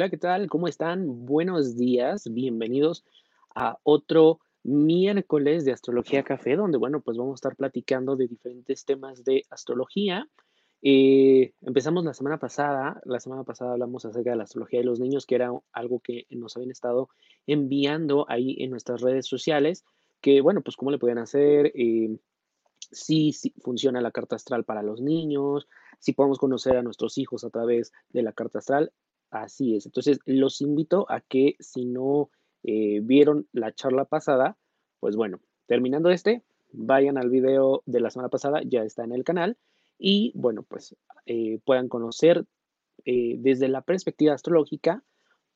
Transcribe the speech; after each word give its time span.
Hola, 0.00 0.08
¿qué 0.08 0.16
tal? 0.16 0.48
¿Cómo 0.48 0.66
están? 0.66 1.26
Buenos 1.26 1.76
días, 1.76 2.32
bienvenidos 2.32 3.04
a 3.54 3.76
otro 3.82 4.40
miércoles 4.62 5.66
de 5.66 5.72
Astrología 5.72 6.22
Café, 6.22 6.56
donde, 6.56 6.78
bueno, 6.78 7.02
pues 7.02 7.18
vamos 7.18 7.32
a 7.32 7.34
estar 7.34 7.54
platicando 7.54 8.16
de 8.16 8.26
diferentes 8.26 8.86
temas 8.86 9.24
de 9.24 9.44
astrología. 9.50 10.26
Eh, 10.80 11.52
empezamos 11.60 12.02
la 12.06 12.14
semana 12.14 12.38
pasada, 12.38 13.02
la 13.04 13.20
semana 13.20 13.44
pasada 13.44 13.72
hablamos 13.72 14.06
acerca 14.06 14.30
de 14.30 14.36
la 14.36 14.44
astrología 14.44 14.80
de 14.80 14.86
los 14.86 15.00
niños, 15.00 15.26
que 15.26 15.34
era 15.34 15.52
algo 15.70 16.00
que 16.00 16.24
nos 16.30 16.56
habían 16.56 16.70
estado 16.70 17.10
enviando 17.46 18.24
ahí 18.30 18.56
en 18.60 18.70
nuestras 18.70 19.02
redes 19.02 19.26
sociales, 19.26 19.84
que, 20.22 20.40
bueno, 20.40 20.62
pues 20.62 20.76
cómo 20.76 20.92
le 20.92 20.98
pueden 20.98 21.18
hacer, 21.18 21.72
eh, 21.74 22.16
si, 22.90 23.32
si 23.34 23.50
funciona 23.60 24.00
la 24.00 24.12
carta 24.12 24.36
astral 24.36 24.64
para 24.64 24.82
los 24.82 25.02
niños, 25.02 25.68
si 25.98 26.14
podemos 26.14 26.38
conocer 26.38 26.78
a 26.78 26.82
nuestros 26.82 27.18
hijos 27.18 27.44
a 27.44 27.50
través 27.50 27.92
de 28.08 28.22
la 28.22 28.32
carta 28.32 28.60
astral. 28.60 28.92
Así 29.30 29.76
es. 29.76 29.86
Entonces, 29.86 30.18
los 30.26 30.60
invito 30.60 31.06
a 31.08 31.20
que 31.20 31.56
si 31.60 31.84
no 31.84 32.30
eh, 32.62 33.00
vieron 33.02 33.46
la 33.52 33.72
charla 33.72 34.04
pasada, 34.04 34.56
pues 34.98 35.16
bueno, 35.16 35.40
terminando 35.66 36.10
este, 36.10 36.42
vayan 36.72 37.16
al 37.16 37.30
video 37.30 37.82
de 37.86 38.00
la 38.00 38.10
semana 38.10 38.28
pasada, 38.28 38.60
ya 38.64 38.82
está 38.82 39.04
en 39.04 39.12
el 39.12 39.24
canal, 39.24 39.56
y 39.98 40.32
bueno, 40.34 40.62
pues 40.62 40.96
eh, 41.26 41.60
puedan 41.64 41.88
conocer 41.88 42.44
eh, 43.04 43.36
desde 43.38 43.68
la 43.68 43.82
perspectiva 43.82 44.34
astrológica, 44.34 45.04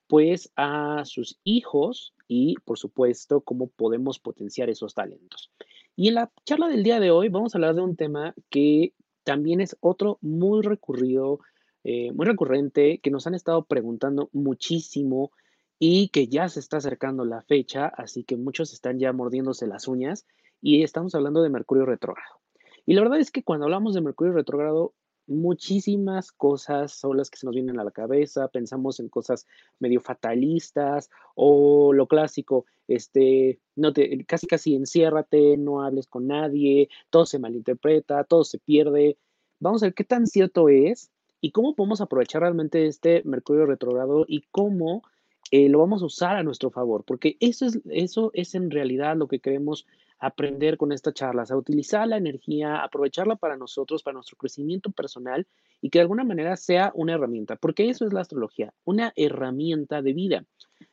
pues 0.07 0.53
a 0.55 1.03
sus 1.05 1.41
hijos 1.45 2.15
y 2.29 2.57
por 2.65 2.79
supuesto 2.79 3.41
cómo 3.41 3.69
podemos 3.69 4.19
potenciar 4.19 4.69
esos 4.69 4.95
talentos. 4.95 5.51
Y 5.97 6.09
en 6.09 6.15
la 6.15 6.31
charla 6.45 6.69
del 6.69 6.83
día 6.83 7.01
de 7.01 7.11
hoy 7.11 7.29
vamos 7.29 7.55
a 7.55 7.59
hablar 7.59 7.75
de 7.75 7.83
un 7.83 7.97
tema 7.97 8.35
que 8.51 8.93
también 9.25 9.61
es 9.61 9.77
otro 9.81 10.19
muy 10.21 10.63
recurrido, 10.63 11.41
eh, 11.85 12.13
muy 12.13 12.27
recurrente, 12.27 12.99
que 12.99 13.11
nos 13.11 13.27
han 13.27 13.35
estado 13.35 13.65
preguntando 13.65 14.31
muchísimo 14.33 15.31
y 15.79 16.09
que 16.09 16.29
ya 16.29 16.49
se 16.49 16.61
está 16.61 16.79
acercando 16.79 17.25
la 17.25 17.43
fecha, 17.43 17.87
así 17.87 18.25
que 18.25 18.37
muchos 18.37 18.73
están 18.73 18.99
ya 18.99 19.13
mordiéndose 19.13 19.67
las 19.67 19.87
uñas 19.87 20.27
y 20.63 20.83
estamos 20.83 21.15
hablando 21.15 21.43
de 21.43 21.51
Mercurio 21.51 21.85
retrógrado. 21.85 22.41
Y 22.87 22.95
la 22.95 23.03
verdad 23.03 23.19
es 23.21 23.31
que 23.31 23.43
cuando 23.43 23.67
hablamos 23.67 23.95
de 23.95 24.01
Mercurio 24.01 24.33
retrógrado, 24.33 24.95
muchísimas 25.27 26.33
cosas 26.33 26.93
son 26.93 27.17
las 27.17 27.31
que 27.31 27.39
se 27.39 27.47
nos 27.47 27.55
vienen 27.55 27.79
a 27.79 27.85
la 27.85 27.91
cabeza, 27.91 28.49
pensamos 28.49 29.01
en 29.01 29.09
cosas 29.09 29.47
medio 29.79 30.01
fatalistas 30.01 31.11
o 31.35 31.93
lo 31.93 32.07
clásico, 32.07 32.67
este, 32.89 33.59
no 33.77 33.93
te, 33.93 34.25
casi 34.25 34.47
casi 34.47 34.75
enciérrate, 34.75 35.57
no 35.57 35.83
hables 35.83 36.07
con 36.07 36.27
nadie, 36.27 36.89
todo 37.11 37.27
se 37.27 37.39
malinterpreta, 37.39 38.25
todo 38.25 38.45
se 38.45 38.59
pierde. 38.59 39.19
Vamos 39.61 39.83
a 39.83 39.87
ver 39.87 39.95
qué 39.95 40.05
tan 40.05 40.27
cierto 40.27 40.69
es 40.69 41.11
y 41.45 41.51
cómo 41.51 41.75
podemos 41.75 42.01
aprovechar 42.01 42.41
realmente 42.41 42.87
este 42.87 43.21
Mercurio 43.27 43.67
retrogrado 43.67 44.25
y 44.27 44.47
cómo 44.51 45.03
eh, 45.51 45.69
lo 45.69 45.79
vamos 45.79 46.01
a 46.01 46.07
usar 46.07 46.37
a 46.37 46.43
nuestro 46.43 46.71
favor, 46.71 47.05
porque 47.05 47.37
eso 47.39 47.67
es, 47.67 47.81
eso 47.91 48.31
es 48.33 48.55
en 48.55 48.71
realidad 48.71 49.15
lo 49.15 49.29
que 49.29 49.41
queremos 49.41 49.87
aprender 50.19 50.79
con 50.79 50.91
esta 50.91 51.13
charla, 51.13 51.45
a 51.47 51.55
utilizar 51.55 52.09
la 52.09 52.17
energía, 52.17 52.83
aprovecharla 52.83 53.37
para 53.37 53.59
nosotros, 53.59 54.03
para 54.03 54.15
nuestro 54.15 54.39
crecimiento 54.39 54.91
personal 54.91 55.47
y 55.83 55.91
que 55.91 55.99
de 55.99 56.05
alguna 56.05 56.25
manera 56.25 56.57
sea 56.57 56.93
una 56.95 57.13
herramienta, 57.13 57.57
porque 57.57 57.91
eso 57.91 58.07
es 58.07 58.15
la 58.15 58.23
astrología, 58.23 58.73
una 58.85 59.13
herramienta 59.15 60.01
de 60.01 60.13
vida. 60.15 60.47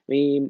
Eh, 0.09 0.49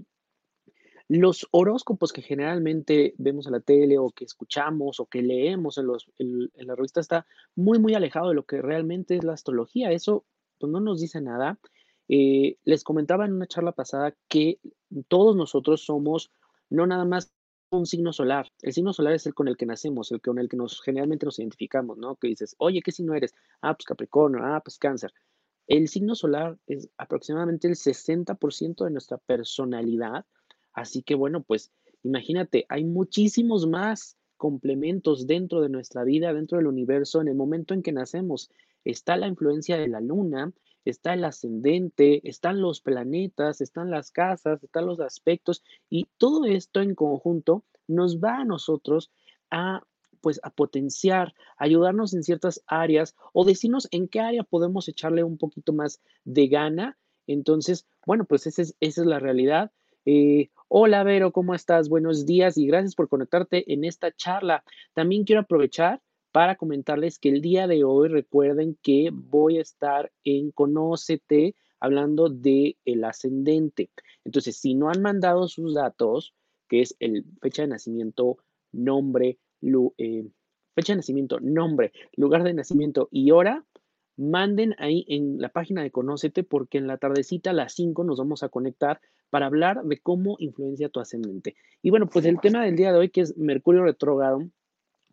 los 1.14 1.46
horóscopos 1.52 2.14
que 2.14 2.22
generalmente 2.22 3.14
vemos 3.18 3.46
en 3.46 3.52
la 3.52 3.60
tele 3.60 3.98
o 3.98 4.12
que 4.12 4.24
escuchamos 4.24 5.02
o 5.02 5.08
que 5.08 5.22
leemos 5.22 5.78
en, 5.78 5.88
los, 5.88 6.10
en, 6.18 6.50
la 6.56 6.74
revista 6.74 7.02
está 7.02 7.26
muy, 7.54 7.80
muy 7.80 7.96
alejado 7.96 8.30
de 8.30 8.36
lo 8.36 8.46
que 8.46 8.62
realmente 8.62 9.18
es 9.18 9.24
la 9.26 9.34
astrología. 9.34 9.92
Eso 9.92 10.24
pues, 10.58 10.72
no 10.72 10.80
nos 10.80 11.02
dice 11.02 11.20
nada. 11.20 11.60
Eh, 12.08 12.56
les 12.64 12.86
comentaba 12.86 13.26
en 13.26 13.34
una 13.34 13.46
charla 13.46 13.74
pasada 13.74 14.16
que 14.30 14.62
todos 15.10 15.36
nosotros 15.36 15.84
somos 15.84 16.32
no 16.70 16.88
nada 16.88 17.04
más 17.04 17.34
un 17.72 17.86
signo 17.86 18.14
solar. 18.14 18.48
El 18.62 18.72
signo 18.72 18.94
solar 18.94 19.14
es 19.14 19.26
el 19.26 19.34
con 19.34 19.50
el 19.50 19.58
que 19.58 19.66
nacemos, 19.66 20.14
el 20.14 20.22
con 20.22 20.40
el 20.40 20.48
que 20.48 20.56
nos 20.56 20.82
generalmente 20.82 21.26
nos 21.26 21.40
identificamos, 21.40 21.98
¿no? 21.98 22.16
Que 22.16 22.30
dices, 22.30 22.56
oye, 22.58 22.82
¿qué 22.82 22.94
signo 22.94 23.16
eres? 23.16 23.34
Ah, 23.62 23.74
pues 23.74 23.86
Capricornio, 23.86 24.40
ah, 24.46 24.62
pues 24.64 24.78
Cáncer. 24.78 25.12
El 25.68 25.90
signo 25.90 26.16
solar 26.16 26.58
es 26.68 26.90
aproximadamente 26.98 27.68
el 27.68 27.76
60% 27.76 28.86
de 28.86 28.92
nuestra 28.92 29.18
personalidad, 29.18 30.26
así 30.74 31.04
que 31.04 31.16
bueno, 31.16 31.44
pues 31.44 31.72
imagínate, 32.04 32.66
hay 32.70 32.84
muchísimos 32.84 33.68
más 33.68 34.18
complementos 34.38 35.28
dentro 35.28 35.62
de 35.62 35.70
nuestra 35.70 36.04
vida, 36.04 36.34
dentro 36.34 36.58
del 36.58 36.68
universo, 36.68 37.22
en 37.22 37.28
el 37.28 37.36
momento 37.36 37.74
en 37.74 37.84
que 37.84 37.92
nacemos. 37.92 38.50
Está 38.84 39.16
la 39.16 39.28
influencia 39.28 39.78
de 39.78 39.88
la 39.88 40.02
luna, 40.02 40.52
está 40.86 41.14
el 41.14 41.24
ascendente, 41.24 42.28
están 42.28 42.62
los 42.62 42.82
planetas, 42.82 43.62
están 43.62 43.92
las 43.92 44.12
casas, 44.12 44.64
están 44.64 44.88
los 44.88 45.00
aspectos 45.00 45.64
y 45.90 46.08
todo 46.18 46.46
esto 46.46 46.82
en 46.82 46.96
conjunto 46.96 47.64
nos 47.88 48.20
va 48.20 48.38
a 48.38 48.46
nosotros 48.46 49.12
a 49.52 49.84
pues 50.22 50.40
a 50.44 50.52
potenciar, 50.52 51.34
ayudarnos 51.58 52.14
en 52.14 52.24
ciertas 52.24 52.64
áreas 52.68 53.16
o 53.34 53.44
decirnos 53.44 53.88
en 53.92 54.08
qué 54.08 54.20
área 54.20 54.44
podemos 54.44 54.88
echarle 54.88 55.24
un 55.24 55.38
poquito 55.38 55.74
más 55.74 56.00
de 56.26 56.48
gana. 56.48 56.98
Entonces, 57.26 57.88
bueno, 58.06 58.26
pues 58.26 58.46
esa 58.46 58.62
es, 58.62 58.76
esa 58.80 59.02
es 59.02 59.08
la 59.08 59.18
realidad. 59.18 59.72
Eh, 60.06 60.50
hola 60.68 61.04
Vero, 61.04 61.32
¿cómo 61.32 61.54
estás? 61.54 61.88
Buenos 61.88 62.26
días 62.26 62.58
y 62.58 62.66
gracias 62.66 62.96
por 62.96 63.08
conectarte 63.08 63.72
en 63.72 63.84
esta 63.84 64.12
charla. 64.12 64.64
También 64.94 65.26
quiero 65.26 65.42
aprovechar 65.42 66.02
para 66.32 66.56
comentarles 66.56 67.20
que 67.20 67.30
el 67.30 67.42
día 67.42 67.68
de 67.68 67.84
hoy 67.84 68.08
recuerden 68.08 68.78
que 68.82 69.12
voy 69.14 69.60
a 69.60 69.62
estar 69.62 70.12
en 70.24 70.52
Conócete 70.52 71.56
hablando 71.80 72.30
de 72.30 72.78
el 72.86 73.04
ascendente. 73.04 73.92
Entonces, 74.24 74.58
si 74.58 74.74
no 74.74 74.90
han 74.90 75.02
mandado 75.02 75.48
sus 75.48 75.76
datos, 75.76 76.34
que 76.68 76.82
es 76.82 76.96
el 77.00 77.26
fecha 77.42 77.64
de 77.64 77.68
nacimiento, 77.68 78.38
nombre, 78.72 79.38
eh, 79.98 80.28
fecha 80.74 80.94
de 80.94 80.98
nacimiento, 80.98 81.40
nombre, 81.42 81.92
lugar 82.16 82.44
de 82.44 82.54
nacimiento 82.54 83.08
y 83.12 83.32
hora, 83.32 83.66
manden 84.18 84.76
ahí 84.80 85.06
en 85.08 85.40
la 85.40 85.50
página 85.50 85.84
de 85.84 85.92
Conócete 85.92 86.44
porque 86.44 86.78
en 86.78 86.88
la 86.88 86.98
tardecita 86.98 87.52
a 87.52 87.54
las 87.54 87.74
5 87.74 88.04
nos 88.04 88.18
vamos 88.18 88.42
a 88.44 88.50
conectar 88.50 89.00
para 89.32 89.48
hablar 89.48 89.84
de 89.84 89.98
cómo 89.98 90.36
influencia 90.38 90.90
tu 90.90 91.00
ascendente. 91.00 91.56
Y 91.82 91.90
bueno, 91.90 92.08
pues 92.08 92.26
el 92.26 92.40
tema 92.40 92.64
del 92.64 92.76
día 92.76 92.92
de 92.92 93.00
hoy 93.00 93.10
que 93.10 93.22
es 93.22 93.36
Mercurio 93.38 93.84
retrógrado, 93.84 94.48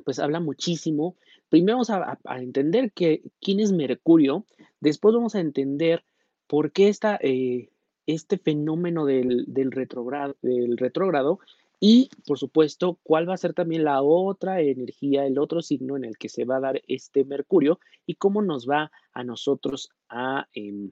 pues 0.04 0.18
habla 0.18 0.40
muchísimo. 0.40 1.16
Primero 1.48 1.76
vamos 1.76 1.90
a, 1.90 2.18
entender 2.38 2.92
que, 2.92 3.22
quién 3.40 3.60
es 3.60 3.72
Mercurio, 3.72 4.44
después 4.80 5.14
vamos 5.14 5.34
a 5.34 5.40
entender 5.40 6.04
por 6.46 6.72
qué 6.72 6.88
está 6.88 7.18
eh, 7.22 7.70
este 8.06 8.36
fenómeno 8.38 9.06
del 9.06 9.70
retrógrado 9.70 11.38
y, 11.80 12.10
por 12.26 12.38
supuesto, 12.38 12.98
cuál 13.04 13.28
va 13.28 13.34
a 13.34 13.38
ser 13.38 13.54
también 13.54 13.84
la 13.84 14.02
otra 14.02 14.60
energía, 14.60 15.26
el 15.26 15.38
otro 15.38 15.62
signo 15.62 15.96
en 15.96 16.04
el 16.04 16.18
que 16.18 16.28
se 16.28 16.44
va 16.44 16.56
a 16.56 16.60
dar 16.60 16.82
este 16.88 17.24
Mercurio 17.24 17.78
y 18.04 18.16
cómo 18.16 18.42
nos 18.42 18.68
va 18.68 18.90
a 19.12 19.22
nosotros 19.22 19.90
a 20.08 20.48
em, 20.54 20.90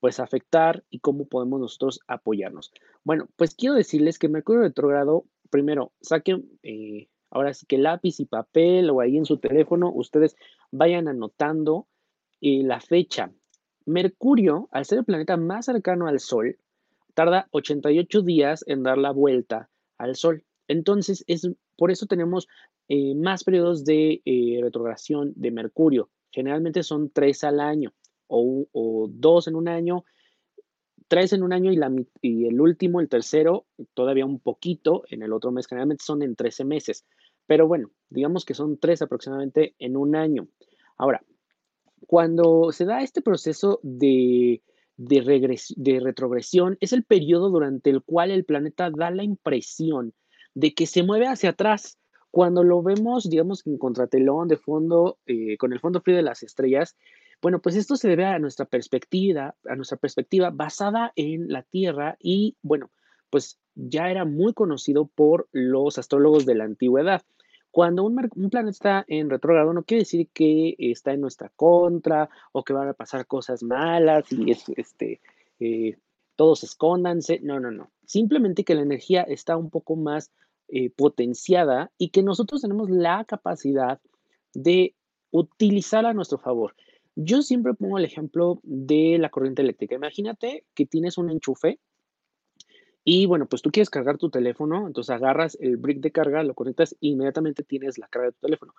pues 0.00 0.18
afectar 0.18 0.84
y 0.90 1.00
cómo 1.00 1.26
podemos 1.26 1.60
nosotros 1.60 2.00
apoyarnos. 2.08 2.72
Bueno, 3.04 3.28
pues 3.36 3.54
quiero 3.54 3.74
decirles 3.74 4.18
que 4.18 4.28
Mercurio 4.28 4.62
retrógrado, 4.62 5.24
primero, 5.50 5.92
saquen 6.00 6.58
eh, 6.62 7.08
Ahora 7.30 7.54
sí 7.54 7.64
que 7.66 7.78
lápiz 7.78 8.18
y 8.18 8.24
papel 8.24 8.90
o 8.90 9.00
ahí 9.00 9.16
en 9.16 9.24
su 9.24 9.38
teléfono, 9.38 9.92
ustedes 9.94 10.36
vayan 10.72 11.06
anotando 11.06 11.86
eh, 12.40 12.62
la 12.64 12.80
fecha. 12.80 13.32
Mercurio, 13.86 14.68
al 14.72 14.84
ser 14.84 14.98
el 14.98 15.04
planeta 15.04 15.36
más 15.36 15.66
cercano 15.66 16.08
al 16.08 16.18
Sol, 16.18 16.58
tarda 17.14 17.48
88 17.52 18.22
días 18.22 18.64
en 18.66 18.82
dar 18.82 18.98
la 18.98 19.12
vuelta 19.12 19.70
al 19.96 20.16
Sol. 20.16 20.44
Entonces, 20.66 21.24
es, 21.28 21.48
por 21.76 21.92
eso 21.92 22.06
tenemos 22.06 22.48
eh, 22.88 23.14
más 23.14 23.44
periodos 23.44 23.84
de 23.84 24.20
retrogradación 24.60 25.32
de 25.36 25.52
Mercurio. 25.52 26.10
Generalmente 26.32 26.82
son 26.82 27.10
tres 27.10 27.44
al 27.44 27.60
año 27.60 27.92
o, 28.30 29.08
dos 29.10 29.48
en 29.48 29.56
un 29.56 29.68
año, 29.68 30.04
tres 31.08 31.32
en 31.32 31.42
un 31.42 31.52
año 31.52 31.72
y, 32.22 32.46
el 32.46 32.60
último, 32.60 33.00
el 33.00 33.08
tercero, 33.08 33.66
todavía 33.94 34.24
un 34.24 34.40
poquito 34.40 35.02
en 35.10 35.22
el 35.22 35.32
otro 35.32 35.50
mes. 35.50 35.66
Generalmente 35.66 36.04
son 36.04 36.22
en 36.22 36.36
13 36.36 36.64
meses. 36.64 37.04
Pero 37.46 37.66
bueno, 37.66 37.90
digamos 38.10 38.44
que 38.44 38.54
son 38.54 38.78
tres 38.78 39.02
aproximadamente 39.02 39.74
en 39.78 39.96
un 39.96 40.14
año. 40.14 40.46
Ahora, 40.96 41.22
cuando 42.06 42.70
se 42.72 42.84
da 42.84 43.02
este 43.02 43.22
proceso 43.22 43.80
de, 43.82 44.62
de, 44.96 46.00
retrogresión, 46.00 46.76
es 46.80 46.92
el 46.92 47.04
periodo 47.04 47.50
durante 47.50 47.90
el 47.90 48.02
cual 48.02 48.30
el 48.30 48.44
planeta 48.44 48.90
da 48.90 49.10
la 49.10 49.24
impresión 49.24 50.14
de 50.54 50.74
que 50.74 50.86
se 50.86 51.02
mueve 51.02 51.26
hacia 51.26 51.50
atrás. 51.50 51.98
Cuando 52.30 52.62
lo 52.62 52.82
vemos, 52.82 53.28
digamos, 53.28 53.66
en 53.66 53.78
contratelón 53.78 54.46
de 54.46 54.56
fondo, 54.56 55.18
eh, 55.26 55.56
con 55.56 55.72
el 55.72 55.80
fondo 55.80 56.00
frío 56.00 56.16
de 56.16 56.22
las 56.22 56.42
estrellas, 56.42 56.96
bueno, 57.42 57.60
pues 57.60 57.76
esto 57.76 57.96
se 57.96 58.08
debe 58.08 58.26
a 58.26 58.38
nuestra 58.38 58.66
perspectiva, 58.66 59.54
a 59.68 59.76
nuestra 59.76 59.96
perspectiva 59.96 60.50
basada 60.50 61.12
en 61.16 61.48
la 61.48 61.62
Tierra 61.62 62.16
y, 62.20 62.56
bueno, 62.62 62.90
pues 63.30 63.58
ya 63.74 64.10
era 64.10 64.24
muy 64.24 64.52
conocido 64.52 65.06
por 65.06 65.48
los 65.52 65.98
astrólogos 65.98 66.44
de 66.46 66.54
la 66.54 66.64
antigüedad. 66.64 67.22
Cuando 67.70 68.04
un, 68.04 68.16
planeta 68.50 68.70
está 68.70 69.04
en 69.06 69.30
retrógrado, 69.30 69.72
no 69.72 69.84
quiere 69.84 70.02
decir 70.02 70.28
que 70.32 70.74
está 70.78 71.12
en 71.12 71.20
nuestra 71.20 71.50
contra 71.50 72.28
o 72.52 72.64
que 72.64 72.72
van 72.72 72.88
a 72.88 72.94
pasar 72.94 73.26
cosas 73.26 73.62
malas 73.62 74.30
y 74.32 74.50
es, 74.50 74.68
este, 74.76 75.20
eh, 75.60 75.96
todos 76.34 76.64
escóndanse. 76.64 77.38
No, 77.42 77.60
no, 77.60 77.70
no. 77.70 77.90
Simplemente 78.04 78.64
que 78.64 78.74
la 78.74 78.82
energía 78.82 79.22
está 79.22 79.56
un 79.56 79.70
poco 79.70 79.94
más 79.94 80.32
eh, 80.68 80.90
potenciada 80.90 81.92
y 81.96 82.08
que 82.08 82.24
nosotros 82.24 82.62
tenemos 82.62 82.90
la 82.90 83.24
capacidad 83.24 84.00
de 84.52 84.94
utilizar 85.30 86.06
a 86.06 86.12
nuestro 86.12 86.38
favor. 86.38 86.74
Yo 87.16 87.42
siempre 87.42 87.74
pongo 87.74 87.98
el 87.98 88.04
ejemplo 88.04 88.60
de 88.62 89.18
la 89.18 89.30
corriente 89.30 89.62
eléctrica. 89.62 89.94
Imagínate 89.94 90.64
que 90.74 90.86
tienes 90.86 91.18
un 91.18 91.30
enchufe 91.30 91.78
y 93.04 93.26
bueno, 93.26 93.46
pues 93.46 93.62
tú 93.62 93.70
quieres 93.70 93.90
cargar 93.90 94.18
tu 94.18 94.30
teléfono, 94.30 94.86
entonces 94.86 95.10
agarras 95.10 95.56
el 95.60 95.76
brick 95.76 96.00
de 96.00 96.12
carga, 96.12 96.42
lo 96.42 96.54
conectas 96.54 96.92
e 96.92 97.08
inmediatamente 97.08 97.62
tienes 97.62 97.98
la 97.98 98.08
carga 98.08 98.28
de 98.28 98.32
tu 98.32 98.40
teléfono. 98.40 98.74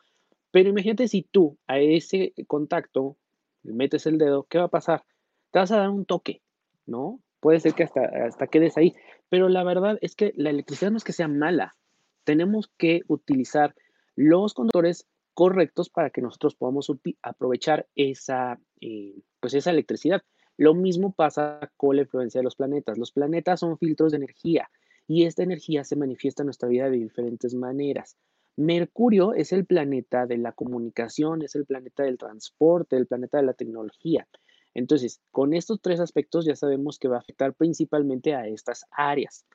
Pero 0.51 0.69
imagínate 0.69 1.07
si 1.07 1.23
tú 1.23 1.57
a 1.67 1.79
ese 1.79 2.33
contacto 2.47 3.17
le 3.63 3.73
metes 3.73 4.05
el 4.05 4.17
dedo, 4.17 4.43
¿qué 4.43 4.57
va 4.57 4.65
a 4.65 4.69
pasar? 4.69 5.03
Te 5.51 5.59
vas 5.59 5.71
a 5.71 5.77
dar 5.77 5.89
un 5.89 6.05
toque, 6.05 6.41
¿no? 6.85 7.19
Puede 7.39 7.59
ser 7.59 7.73
que 7.73 7.83
hasta, 7.83 8.01
hasta 8.25 8.47
quedes 8.47 8.77
ahí, 8.77 8.95
pero 9.29 9.49
la 9.49 9.63
verdad 9.63 9.97
es 10.01 10.15
que 10.15 10.33
la 10.35 10.49
electricidad 10.49 10.91
no 10.91 10.97
es 10.97 11.03
que 11.03 11.13
sea 11.13 11.27
mala. 11.27 11.75
Tenemos 12.23 12.69
que 12.77 13.01
utilizar 13.07 13.73
los 14.15 14.53
conductores 14.53 15.07
correctos 15.33 15.89
para 15.89 16.09
que 16.09 16.21
nosotros 16.21 16.55
podamos 16.55 16.91
aprovechar 17.21 17.87
esa, 17.95 18.59
eh, 18.79 19.21
pues 19.39 19.53
esa 19.53 19.71
electricidad. 19.71 20.21
Lo 20.57 20.73
mismo 20.73 21.13
pasa 21.13 21.71
con 21.77 21.95
la 21.95 22.03
influencia 22.03 22.39
de 22.39 22.43
los 22.43 22.55
planetas. 22.55 22.97
Los 22.97 23.11
planetas 23.11 23.59
son 23.59 23.77
filtros 23.77 24.11
de 24.11 24.17
energía 24.17 24.69
y 25.07 25.25
esta 25.25 25.43
energía 25.43 25.83
se 25.83 25.95
manifiesta 25.95 26.43
en 26.43 26.47
nuestra 26.47 26.69
vida 26.69 26.89
de 26.89 26.97
diferentes 26.97 27.53
maneras. 27.53 28.17
Mercurio 28.57 29.33
es 29.33 29.53
el 29.53 29.65
planeta 29.65 30.25
de 30.25 30.37
la 30.37 30.51
comunicación, 30.51 31.41
es 31.41 31.55
el 31.55 31.65
planeta 31.65 32.03
del 32.03 32.17
transporte, 32.17 32.97
el 32.97 33.07
planeta 33.07 33.37
de 33.37 33.43
la 33.43 33.53
tecnología. 33.53 34.27
Entonces, 34.73 35.21
con 35.31 35.53
estos 35.53 35.81
tres 35.81 35.99
aspectos 35.99 36.45
ya 36.45 36.55
sabemos 36.55 36.99
que 36.99 37.07
va 37.07 37.17
a 37.17 37.19
afectar 37.19 37.53
principalmente 37.53 38.35
a 38.35 38.47
estas 38.47 38.85
áreas. 38.91 39.45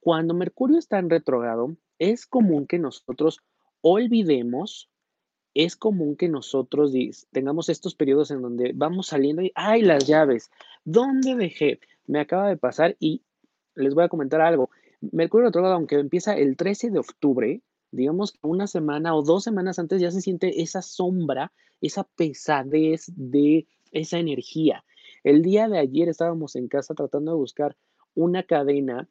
Cuando 0.00 0.34
Mercurio 0.34 0.78
está 0.78 0.98
en 0.98 1.10
retrogrado, 1.10 1.76
es 1.98 2.26
común 2.26 2.66
que 2.66 2.78
nosotros 2.78 3.40
olvidemos 3.80 4.90
es 5.54 5.76
común 5.76 6.16
que 6.16 6.28
nosotros 6.28 6.92
tengamos 7.30 7.68
estos 7.68 7.94
periodos 7.94 8.30
en 8.30 8.42
donde 8.42 8.72
vamos 8.74 9.08
saliendo 9.08 9.42
y, 9.42 9.52
ay, 9.54 9.82
las 9.82 10.06
llaves, 10.06 10.50
¿dónde 10.84 11.36
dejé? 11.36 11.80
Me 12.06 12.20
acaba 12.20 12.48
de 12.48 12.56
pasar 12.56 12.96
y 12.98 13.22
les 13.76 13.94
voy 13.94 14.04
a 14.04 14.08
comentar 14.08 14.40
algo. 14.40 14.70
Mercurio 15.00 15.46
retrógrado, 15.46 15.76
aunque 15.76 15.96
empieza 15.96 16.36
el 16.36 16.56
13 16.56 16.90
de 16.90 16.98
octubre, 16.98 17.62
digamos 17.92 18.32
que 18.32 18.38
una 18.42 18.66
semana 18.66 19.14
o 19.14 19.22
dos 19.22 19.44
semanas 19.44 19.78
antes 19.78 20.00
ya 20.00 20.10
se 20.10 20.20
siente 20.20 20.62
esa 20.62 20.82
sombra, 20.82 21.52
esa 21.80 22.04
pesadez 22.04 23.12
de 23.14 23.66
esa 23.92 24.18
energía. 24.18 24.84
El 25.22 25.42
día 25.42 25.68
de 25.68 25.78
ayer 25.78 26.08
estábamos 26.08 26.56
en 26.56 26.68
casa 26.68 26.94
tratando 26.94 27.32
de 27.32 27.38
buscar 27.38 27.76
una 28.14 28.42
cadena 28.42 29.08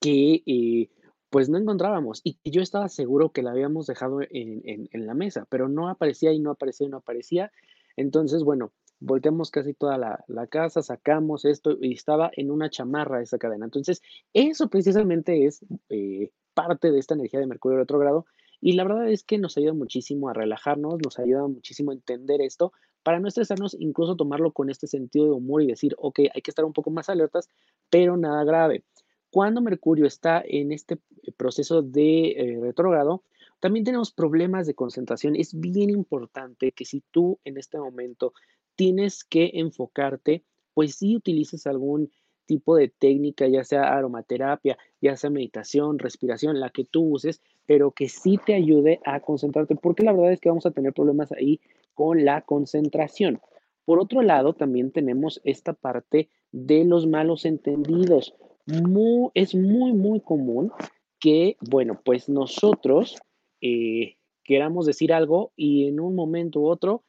que 0.00 0.42
eh, 0.46 0.88
pues 1.30 1.48
no 1.48 1.58
encontrábamos. 1.58 2.20
Y 2.24 2.38
yo 2.44 2.60
estaba 2.60 2.88
seguro 2.88 3.30
que 3.30 3.42
la 3.42 3.52
habíamos 3.52 3.86
dejado 3.86 4.20
en, 4.28 4.88
la 4.92 5.14
mesa, 5.14 5.46
pero 5.48 5.68
no 5.68 5.88
aparecía 5.88 6.32
y 6.32 6.40
no 6.40 6.50
aparecía 6.50 6.86
y 6.86 6.90
no 6.90 6.98
aparecía. 6.98 7.52
Entonces, 7.96 8.42
bueno, 8.42 8.72
volteamos 8.98 9.50
casi 9.50 9.72
toda 9.72 9.96
la, 9.96 10.46
casa, 10.48 10.82
sacamos 10.82 11.44
esto 11.44 11.76
y 11.80 11.94
estaba 11.94 12.30
en 12.36 12.50
una 12.50 12.68
chamarra 12.68 13.22
esa 13.22 13.38
cadena. 13.38 13.64
Entonces, 13.64 14.02
eso 14.34 14.68
precisamente 14.68 15.46
es 15.46 15.64
eh, 15.88 16.30
parte 16.52 16.90
de 16.90 16.98
esta 16.98 17.14
energía 17.14 17.40
de 17.40 17.46
Mercurio 17.46 17.78
retrógrado. 17.78 18.26
Y 18.60 18.72
la 18.72 18.84
verdad 18.84 19.08
es 19.08 19.22
que 19.24 19.38
nos 19.38 19.56
ayuda 19.56 19.72
muchísimo 19.72 20.28
a 20.28 20.34
relajarnos, 20.34 20.98
nos 21.02 21.18
ayuda 21.18 21.46
muchísimo 21.46 21.92
a 21.92 21.94
entender 21.94 22.42
esto, 22.42 22.72
para 23.02 23.18
no 23.18 23.28
estresarnos, 23.28 23.74
incluso 23.78 24.16
tomarlo 24.16 24.52
con 24.52 24.68
este 24.68 24.86
sentido 24.86 25.26
de 25.26 25.30
humor 25.32 25.62
y 25.62 25.68
decir, 25.68 25.94
ok, 25.96 26.20
hay 26.34 26.42
que 26.42 26.50
estar 26.50 26.66
un 26.66 26.74
poco 26.74 26.90
más 26.90 27.08
alertas, 27.08 27.48
pero 27.88 28.18
nada 28.18 28.44
grave. 28.44 28.84
Cuando 29.30 29.60
Mercurio 29.60 30.06
está 30.06 30.42
en 30.44 30.72
este 30.72 30.98
proceso 31.36 31.82
de 31.82 32.30
eh, 32.30 32.58
retrógrado, 32.60 33.22
también 33.60 33.84
tenemos 33.84 34.12
problemas 34.12 34.66
de 34.66 34.74
concentración. 34.74 35.36
Es 35.36 35.58
bien 35.58 35.90
importante 35.90 36.72
que 36.72 36.84
si 36.84 37.02
tú 37.10 37.38
en 37.44 37.58
este 37.58 37.78
momento 37.78 38.32
tienes 38.74 39.24
que 39.24 39.50
enfocarte, 39.54 40.44
pues 40.74 40.94
sí 40.96 41.16
utilices 41.16 41.66
algún 41.66 42.10
tipo 42.46 42.74
de 42.74 42.88
técnica, 42.88 43.46
ya 43.46 43.62
sea 43.62 43.96
aromaterapia, 43.96 44.76
ya 45.00 45.16
sea 45.16 45.30
meditación, 45.30 45.98
respiración, 45.98 46.58
la 46.58 46.70
que 46.70 46.84
tú 46.84 47.02
uses, 47.02 47.40
pero 47.66 47.92
que 47.92 48.08
sí 48.08 48.38
te 48.44 48.54
ayude 48.54 49.00
a 49.04 49.20
concentrarte, 49.20 49.76
porque 49.76 50.02
la 50.02 50.12
verdad 50.12 50.32
es 50.32 50.40
que 50.40 50.48
vamos 50.48 50.66
a 50.66 50.72
tener 50.72 50.92
problemas 50.92 51.30
ahí 51.32 51.60
con 51.94 52.24
la 52.24 52.42
concentración. 52.42 53.40
Por 53.84 54.00
otro 54.00 54.22
lado, 54.22 54.54
también 54.54 54.90
tenemos 54.90 55.40
esta 55.44 55.74
parte 55.74 56.28
de 56.50 56.84
los 56.84 57.06
malos 57.06 57.44
entendidos 57.44 58.34
es 59.34 59.54
muy, 59.54 59.92
muy 59.92 60.20
común 60.20 60.72
que, 61.20 61.56
bueno, 61.60 62.00
pues 62.04 62.28
nosotros 62.28 63.16
eh, 63.60 64.16
queramos 64.42 64.86
decir 64.86 65.12
algo 65.12 65.52
y 65.56 65.86
en 65.86 66.00
un 66.00 66.14
momento 66.14 66.60
u 66.60 66.68
otro, 66.68 67.04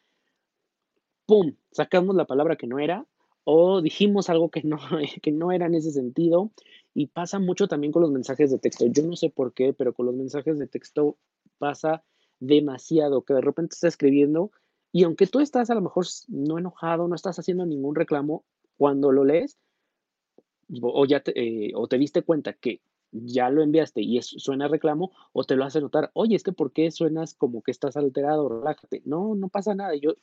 ¡pum!, 1.26 1.56
sacamos 1.72 2.16
la 2.16 2.26
palabra 2.26 2.58
que 2.58 2.68
no 2.68 2.80
era 2.80 3.06
o 3.44 3.82
dijimos 3.82 4.30
algo 4.30 4.50
que 4.50 4.62
no, 4.64 4.78
que 5.22 5.32
no 5.32 5.52
era 5.52 5.66
en 5.66 5.76
ese 5.76 5.92
sentido. 5.92 6.52
Y 6.94 7.08
pasa 7.08 7.40
mucho 7.40 7.68
también 7.68 7.94
con 7.94 8.02
los 8.02 8.12
mensajes 8.12 8.52
de 8.52 8.60
texto. 8.60 8.86
Yo 8.88 9.04
no 9.04 9.16
sé 9.16 9.30
por 9.30 9.54
qué, 9.54 9.74
pero 9.74 9.94
con 9.94 10.06
los 10.06 10.16
mensajes 10.16 10.60
de 10.60 10.68
texto 10.68 11.18
pasa 11.58 12.04
demasiado, 12.40 13.24
que 13.24 13.34
de 13.34 13.42
repente 13.42 13.76
está 13.76 13.88
escribiendo 13.88 14.52
y 14.92 15.04
aunque 15.04 15.28
tú 15.28 15.40
estás 15.40 15.70
a 15.70 15.76
lo 15.76 15.82
mejor 15.82 16.06
no 16.28 16.58
enojado, 16.58 17.08
no 17.08 17.16
estás 17.16 17.40
haciendo 17.40 17.66
ningún 17.66 17.96
reclamo, 17.96 18.44
cuando 18.78 19.12
lo 19.12 19.24
lees, 19.24 19.58
o 20.82 21.06
ya 21.06 21.22
eh, 21.36 21.72
o 21.76 21.88
te 21.88 21.98
diste 21.98 22.24
cuenta 22.24 22.54
que 22.54 22.82
ya 23.12 23.50
lo 23.50 23.62
enviaste 23.62 24.02
y 24.02 24.18
es, 24.18 24.28
suena 24.28 24.68
reclamo, 24.68 25.12
o 25.34 25.44
te 25.44 25.56
lo 25.56 25.66
hace 25.66 25.82
notar, 25.82 26.12
oye, 26.14 26.36
es 26.36 26.44
que 26.44 26.54
¿por 26.54 26.72
qué 26.72 26.92
suenas 26.92 27.34
como 27.34 27.62
que 27.62 27.72
estás 27.72 27.98
alterado? 27.98 28.50
Relájate. 28.50 29.02
No, 29.06 29.36
no 29.36 29.50
pasa 29.50 29.76
nada, 29.76 29.96
yo 29.96 30.16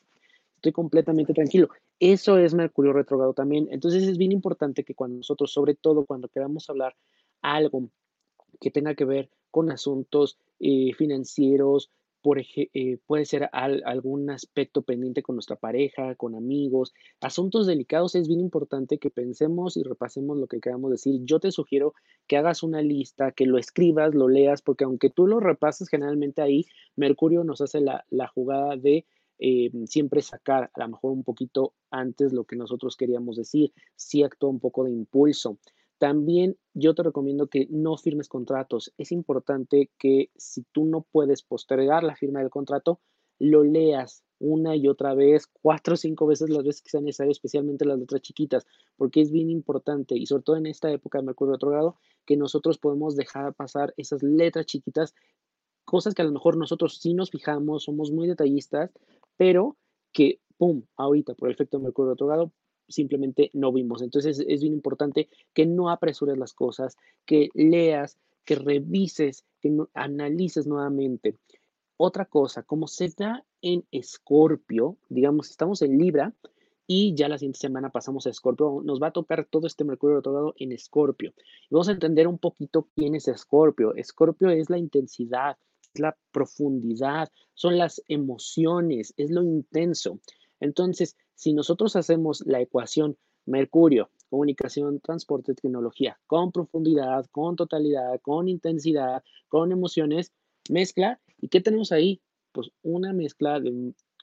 estoy 0.55 0.71
completamente 0.71 1.33
tranquilo. 1.33 1.69
Eso 1.99 2.37
es 2.37 2.53
Mercurio 2.53 2.93
retrogrado 2.93 3.33
también. 3.33 3.67
Entonces 3.71 4.03
es 4.03 4.17
bien 4.17 4.31
importante 4.31 4.83
que 4.83 4.95
cuando 4.95 5.17
nosotros, 5.17 5.51
sobre 5.51 5.75
todo 5.75 6.05
cuando 6.05 6.27
queramos 6.27 6.69
hablar 6.69 6.95
algo 7.41 7.89
que 8.59 8.71
tenga 8.71 8.95
que 8.95 9.05
ver 9.05 9.29
con 9.51 9.71
asuntos 9.71 10.37
eh, 10.59 10.93
financieros, 10.93 11.89
por 12.21 12.39
eh, 12.39 12.97
puede 13.05 13.25
ser 13.25 13.49
algún 13.53 14.29
aspecto 14.29 14.81
pendiente 14.81 15.23
con 15.23 15.35
nuestra 15.35 15.55
pareja, 15.55 16.15
con 16.15 16.35
amigos, 16.35 16.93
asuntos 17.21 17.67
delicados, 17.67 18.15
es 18.15 18.27
bien 18.27 18.39
importante 18.39 18.97
que 18.97 19.09
pensemos 19.09 19.77
y 19.77 19.83
repasemos 19.83 20.37
lo 20.37 20.47
que 20.47 20.59
queramos 20.59 20.91
decir. 20.91 21.21
Yo 21.23 21.39
te 21.39 21.51
sugiero 21.51 21.93
que 22.27 22.37
hagas 22.37 22.63
una 22.63 22.81
lista, 22.81 23.31
que 23.31 23.45
lo 23.45 23.57
escribas, 23.57 24.13
lo 24.15 24.27
leas, 24.27 24.61
porque 24.61 24.83
aunque 24.83 25.09
tú 25.09 25.27
lo 25.27 25.39
repases, 25.39 25.89
generalmente 25.89 26.41
ahí 26.41 26.65
Mercurio 26.95 27.43
nos 27.43 27.61
hace 27.61 27.79
la, 27.81 28.27
jugada 28.27 28.75
de 28.75 29.05
eh, 29.39 29.71
siempre 29.85 30.21
sacar 30.21 30.69
a 30.73 30.81
lo 30.81 30.89
mejor 30.89 31.11
un 31.11 31.23
poquito 31.23 31.73
antes 31.89 32.33
lo 32.33 32.43
que 32.43 32.55
nosotros 32.55 32.97
queríamos 32.97 33.37
decir, 33.37 33.71
si 33.95 34.23
actúa 34.23 34.49
un 34.49 34.59
poco 34.59 34.83
de 34.83 34.91
impulso. 34.91 35.57
También 35.99 36.57
yo 36.73 36.95
te 36.95 37.03
recomiendo 37.03 37.47
que 37.47 37.67
no 37.69 37.97
firmes 37.97 38.29
contratos. 38.29 38.93
Es 38.97 39.11
importante 39.11 39.91
que 39.99 40.31
si 40.37 40.63
tú 40.71 40.85
no 40.85 41.05
puedes 41.11 41.43
postergar 41.43 42.03
la 42.03 42.15
firma 42.15 42.39
del 42.39 42.49
contrato, 42.49 43.01
lo 43.37 43.63
leas 43.63 44.23
una 44.39 44.77
y 44.77 44.87
otra 44.87 45.13
vez, 45.13 45.47
cuatro 45.61 45.95
o 45.95 45.97
cinco 45.97 46.25
veces 46.25 46.49
las 46.49 46.63
veces 46.63 46.81
que 46.81 46.89
sea 46.89 47.01
necesario, 47.01 47.31
especialmente 47.31 47.83
las 47.83 47.99
letras 47.99 48.21
chiquitas, 48.21 48.65
porque 48.95 49.19
es 49.19 49.31
bien 49.31 49.49
importante 49.49 50.15
y 50.15 50.25
sobre 50.25 50.43
todo 50.43 50.55
en 50.55 50.67
esta 50.67 50.89
época 50.89 51.17
de 51.17 51.25
Mercurio 51.25 51.53
retrogrado, 51.53 51.97
que 52.25 52.37
nosotros 52.37 52.77
podemos 52.77 53.17
dejar 53.17 53.53
pasar 53.53 53.93
esas 53.97 54.23
letras 54.23 54.65
chiquitas, 54.65 55.13
cosas 55.83 56.13
que 56.13 56.21
a 56.21 56.25
lo 56.25 56.31
mejor 56.31 56.55
nosotros 56.55 56.99
sí 57.01 57.13
nos 57.13 57.29
fijamos, 57.29 57.83
somos 57.83 58.11
muy 58.11 58.27
detallistas, 58.29 58.91
pero 59.35 59.75
que, 60.13 60.39
¡pum!, 60.57 60.83
ahorita 60.95 61.33
por 61.33 61.49
el 61.49 61.55
efecto 61.55 61.77
de 61.77 61.83
Mercurio 61.83 62.11
retrogrado 62.11 62.53
simplemente 62.89 63.49
no 63.53 63.71
vimos. 63.71 64.01
Entonces 64.01 64.43
es 64.47 64.61
bien 64.61 64.73
importante 64.73 65.29
que 65.53 65.65
no 65.65 65.89
apresures 65.89 66.37
las 66.37 66.53
cosas, 66.53 66.97
que 67.25 67.49
leas, 67.53 68.17
que 68.45 68.55
revises, 68.55 69.45
que 69.61 69.75
analices 69.93 70.67
nuevamente. 70.67 71.37
Otra 71.97 72.25
cosa, 72.25 72.63
como 72.63 72.87
se 72.87 73.13
da 73.15 73.45
en 73.61 73.85
Escorpio, 73.91 74.97
digamos, 75.09 75.49
estamos 75.49 75.81
en 75.81 75.97
Libra 75.97 76.33
y 76.87 77.13
ya 77.13 77.27
la 77.27 77.37
siguiente 77.37 77.59
semana 77.59 77.91
pasamos 77.91 78.25
a 78.25 78.31
Escorpio, 78.31 78.81
nos 78.83 78.99
va 78.99 79.07
a 79.07 79.11
tocar 79.11 79.45
todo 79.45 79.67
este 79.67 79.83
Mercurio 79.83 80.15
retrogrado 80.15 80.55
en 80.57 80.71
Escorpio. 80.71 81.33
vamos 81.69 81.89
a 81.89 81.91
entender 81.91 82.27
un 82.27 82.39
poquito 82.39 82.87
quién 82.95 83.13
es 83.15 83.27
Escorpio. 83.27 83.93
Escorpio 83.95 84.49
es 84.49 84.69
la 84.71 84.79
intensidad, 84.79 85.57
es 85.93 86.01
la 86.01 86.17
profundidad, 86.31 87.29
son 87.53 87.77
las 87.77 88.01
emociones, 88.07 89.13
es 89.17 89.29
lo 89.29 89.43
intenso. 89.43 90.19
Entonces, 90.59 91.15
si 91.39 91.53
nosotros 91.53 91.95
hacemos 91.95 92.43
la 92.45 92.59
ecuación 92.59 93.17
Mercurio, 93.45 94.09
comunicación, 94.29 94.99
transporte, 94.99 95.55
tecnología, 95.55 96.19
con 96.27 96.51
profundidad, 96.51 97.27
con 97.31 97.55
totalidad, 97.55 98.19
con 98.21 98.49
intensidad, 98.49 99.23
con 99.47 99.71
emociones, 99.71 100.33
mezcla, 100.69 101.21
¿y 101.39 101.47
qué 101.47 101.61
tenemos 101.61 101.93
ahí? 101.93 102.21
Pues 102.51 102.71
una 102.83 103.13
mezcla 103.13 103.61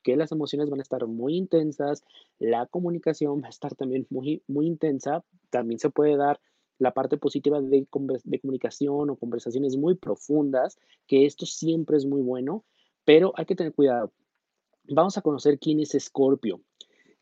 que 0.05 0.17
las 0.17 0.31
emociones 0.31 0.69
van 0.69 0.81
a 0.81 0.83
estar 0.83 1.07
muy 1.07 1.39
intensas, 1.39 2.05
la 2.39 2.67
comunicación 2.67 3.41
va 3.43 3.47
a 3.47 3.51
estar 3.51 3.75
también 3.75 4.07
muy, 4.11 4.43
muy 4.47 4.67
intensa, 4.67 5.25
también 5.49 5.79
se 5.81 5.89
puede 5.89 6.19
dar 6.19 6.39
la 6.79 6.93
parte 6.93 7.17
positiva 7.17 7.63
de, 7.63 7.89
de 8.25 8.41
comunicación 8.41 9.09
o 9.09 9.17
conversaciones 9.17 9.79
muy 9.79 9.95
profundas, 9.95 10.79
que 11.07 11.25
esto 11.25 11.47
siempre 11.47 11.97
es 11.97 12.05
muy 12.05 12.21
bueno, 12.21 12.67
pero 13.07 13.33
hay 13.37 13.47
que 13.47 13.57
tener 13.57 13.73
cuidado. 13.73 14.13
Vamos 14.85 15.17
a 15.17 15.23
conocer 15.23 15.59
quién 15.59 15.81
es 15.81 15.95
Escorpio. 15.95 16.61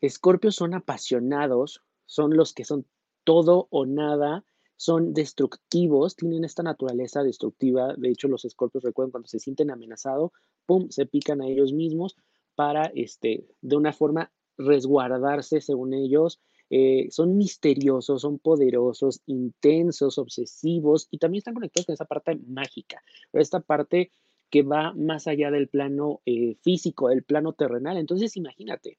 Escorpio 0.05 0.51
son 0.51 0.73
apasionados, 0.73 1.81
son 2.05 2.35
los 2.35 2.53
que 2.53 2.65
son 2.65 2.85
todo 3.23 3.67
o 3.71 3.85
nada, 3.85 4.43
son 4.77 5.13
destructivos, 5.13 6.15
tienen 6.15 6.43
esta 6.43 6.63
naturaleza 6.63 7.23
destructiva. 7.23 7.93
De 7.97 8.09
hecho, 8.09 8.27
los 8.27 8.45
escorpios 8.45 8.83
recuerdan 8.83 9.11
cuando 9.11 9.27
se 9.27 9.39
sienten 9.39 9.71
amenazados, 9.71 10.31
pum, 10.65 10.89
se 10.89 11.05
pican 11.05 11.41
a 11.41 11.47
ellos 11.47 11.73
mismos 11.73 12.15
para, 12.55 12.91
este, 12.95 13.45
de 13.61 13.75
una 13.75 13.93
forma, 13.93 14.31
resguardarse 14.57 15.61
según 15.61 15.93
ellos. 15.93 16.39
Eh, 16.69 17.07
son 17.11 17.37
misteriosos, 17.37 18.21
son 18.21 18.39
poderosos, 18.39 19.21
intensos, 19.27 20.17
obsesivos 20.17 21.07
y 21.11 21.19
también 21.19 21.39
están 21.39 21.53
conectados 21.53 21.85
con 21.85 21.93
esa 21.93 22.05
parte 22.05 22.39
mágica, 22.47 23.03
esta 23.33 23.59
parte 23.59 24.11
que 24.49 24.63
va 24.63 24.93
más 24.93 25.27
allá 25.27 25.51
del 25.51 25.67
plano 25.67 26.21
eh, 26.25 26.55
físico, 26.61 27.09
del 27.09 27.23
plano 27.23 27.53
terrenal. 27.53 27.97
Entonces, 27.97 28.35
imagínate, 28.35 28.97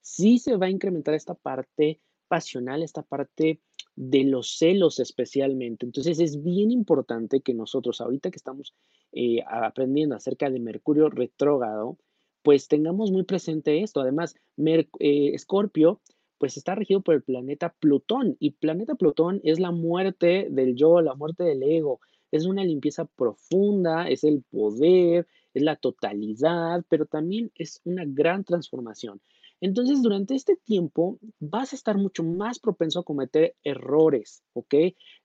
si 0.00 0.38
se 0.38 0.56
va 0.56 0.66
a 0.66 0.70
incrementar 0.70 1.14
esta 1.14 1.34
parte 1.34 2.00
pasional, 2.28 2.82
esta 2.82 3.02
parte 3.02 3.60
de 3.96 4.24
los 4.24 4.56
celos 4.56 5.00
especialmente. 5.00 5.84
Entonces 5.84 6.20
es 6.20 6.42
bien 6.42 6.70
importante 6.70 7.40
que 7.40 7.54
nosotros, 7.54 8.00
ahorita 8.00 8.30
que 8.30 8.36
estamos 8.36 8.74
eh, 9.12 9.40
aprendiendo 9.46 10.14
acerca 10.14 10.48
de 10.48 10.60
Mercurio 10.60 11.10
retrógrado, 11.10 11.98
pues 12.42 12.68
tengamos 12.68 13.10
muy 13.10 13.24
presente 13.24 13.82
esto. 13.82 14.00
Además, 14.00 14.36
eh, 14.56 15.32
Escorpio, 15.34 16.00
pues 16.38 16.56
está 16.56 16.74
regido 16.74 17.02
por 17.02 17.14
el 17.14 17.22
planeta 17.22 17.74
Plutón 17.80 18.36
y 18.40 18.52
planeta 18.52 18.94
Plutón 18.94 19.40
es 19.44 19.60
la 19.60 19.72
muerte 19.72 20.46
del 20.50 20.74
yo, 20.74 21.02
la 21.02 21.14
muerte 21.14 21.44
del 21.44 21.62
ego. 21.62 22.00
Es 22.30 22.46
una 22.46 22.64
limpieza 22.64 23.04
profunda, 23.04 24.08
es 24.08 24.24
el 24.24 24.42
poder, 24.50 25.26
es 25.52 25.62
la 25.62 25.76
totalidad, 25.76 26.84
pero 26.88 27.06
también 27.06 27.50
es 27.56 27.80
una 27.84 28.04
gran 28.06 28.44
transformación. 28.44 29.20
Entonces, 29.60 30.02
durante 30.02 30.34
este 30.34 30.56
tiempo 30.56 31.18
vas 31.38 31.72
a 31.72 31.76
estar 31.76 31.98
mucho 31.98 32.24
más 32.24 32.58
propenso 32.58 33.00
a 33.00 33.04
cometer 33.04 33.54
errores, 33.62 34.42
¿ok? 34.54 34.74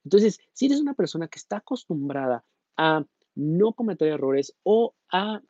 Entonces, 0.04 0.38
si 0.52 0.66
eres 0.66 0.80
una 0.80 0.94
persona 0.94 1.28
que 1.28 1.38
está 1.38 1.58
acostumbrada 1.58 2.44
a 2.76 3.04
no 3.34 3.72
cometer 3.72 4.08
errores 4.08 4.54
o 4.62 4.94
a, 5.10 5.40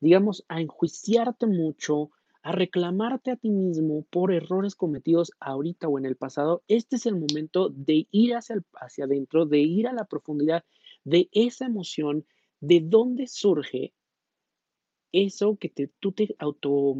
digamos, 0.00 0.44
a 0.48 0.60
enjuiciarte 0.60 1.46
mucho, 1.46 2.10
a 2.42 2.52
reclamarte 2.52 3.30
a 3.30 3.36
ti 3.36 3.50
mismo 3.50 4.04
por 4.10 4.32
errores 4.32 4.74
cometidos 4.74 5.32
ahorita 5.40 5.88
o 5.88 5.98
en 5.98 6.06
el 6.06 6.16
pasado, 6.16 6.62
este 6.68 6.96
es 6.96 7.06
el 7.06 7.16
momento 7.16 7.70
de 7.70 8.06
ir 8.10 8.34
hacia, 8.34 8.62
hacia 8.74 9.04
adentro, 9.04 9.46
de 9.46 9.60
ir 9.60 9.86
a 9.86 9.92
la 9.92 10.04
profundidad 10.04 10.64
de 11.04 11.28
esa 11.32 11.66
emoción, 11.66 12.26
de 12.60 12.80
dónde 12.80 13.26
surge 13.26 13.94
eso 15.12 15.56
que 15.56 15.68
te, 15.68 15.88
tú 16.00 16.12
te 16.12 16.34
auto 16.38 16.96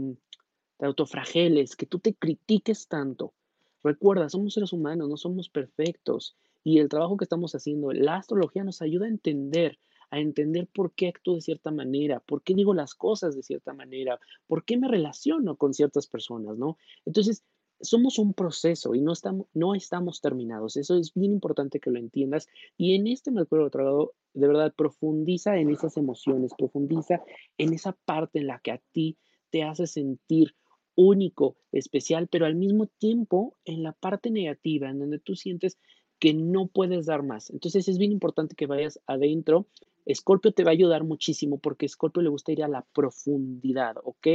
te 0.79 0.87
autofrageles, 0.87 1.77
que 1.77 1.87
tú 1.87 1.99
te 1.99 2.15
critiques 2.15 2.89
tanto. 2.89 3.35
Recuerda, 3.83 4.29
somos 4.29 4.55
seres 4.55 4.73
humanos, 4.73 5.09
no 5.09 5.17
somos 5.17 5.49
perfectos. 5.49 6.37
Y 6.63 6.79
el 6.79 6.89
trabajo 6.89 7.17
que 7.17 7.25
estamos 7.25 7.55
haciendo, 7.55 7.93
la 7.93 8.17
astrología 8.17 8.65
nos 8.65 8.81
ayuda 8.81 9.07
a 9.07 9.11
entender, 9.11 9.79
a 10.11 10.21
entender 10.21 10.67
por 10.67 10.93
qué 10.93 11.09
actúo 11.09 11.35
de 11.35 11.43
cierta 11.43 11.71
manera, 11.71 12.21
por 12.21 12.43
qué 12.43 12.55
digo 12.55 12.73
las 12.73 12.95
cosas 12.95 13.37
de 13.37 13.43
cierta 13.43 13.75
manera, 13.75 14.19
por 14.47 14.65
qué 14.65 14.79
me 14.79 14.89
relaciono 14.89 15.57
con 15.57 15.75
ciertas 15.75 16.07
personas, 16.07 16.57
¿no? 16.57 16.79
Entonces, 17.05 17.45
somos 17.81 18.19
un 18.19 18.33
proceso 18.33 18.95
y 18.95 19.01
no 19.01 19.13
estamos, 19.13 19.47
no 19.53 19.75
estamos 19.75 20.21
terminados. 20.21 20.77
Eso 20.77 20.97
es 20.97 21.13
bien 21.15 21.33
importante 21.33 21.81
que 21.81 21.91
lo 21.91 21.99
entiendas. 21.99 22.49
Y 22.77 22.95
en 22.95 23.07
este 23.07 23.31
Mercurio 23.31 23.65
retrógrado, 23.65 24.15
de 24.33 24.47
verdad, 24.47 24.73
profundiza 24.75 25.59
en 25.59 25.71
esas 25.71 25.97
emociones, 25.97 26.53
profundiza 26.57 27.23
en 27.59 27.73
esa 27.73 27.93
parte 28.05 28.39
en 28.39 28.47
la 28.47 28.59
que 28.61 28.73
a 28.73 28.81
ti 28.93 29.19
te 29.51 29.63
hace 29.63 29.87
sentir 29.87 30.55
único, 30.97 31.57
especial, 31.73 32.29
pero 32.29 32.47
al 32.47 32.55
mismo 32.55 32.87
tiempo 32.87 33.57
en 33.65 33.83
la 33.83 33.93
parte 33.93 34.31
negativa, 34.31 34.89
en 34.91 34.99
donde 34.99 35.19
tú 35.19 35.35
sientes 35.35 35.79
que 36.19 36.35
no 36.35 36.69
puedes 36.69 37.07
dar 37.07 37.23
más. 37.23 37.51
Entonces 37.51 37.89
es 37.89 37.99
bien 37.99 38.13
importante 38.13 38.55
que 38.55 38.67
vayas 38.67 39.01
adentro 39.07 39.67
Escorpio 40.07 40.53
te 40.53 40.65
va 40.65 40.71
a 40.71 40.73
ayudar 40.73 41.05
muchísimo 41.05 41.59
porque 41.59 41.87
Escorpio 41.87 42.23
le 42.23 42.29
gusta 42.29 42.53
ir 42.53 42.63
a 42.63 42.69
la 42.69 42.83
profundidad, 42.93 43.97
¿ok? 44.05 44.27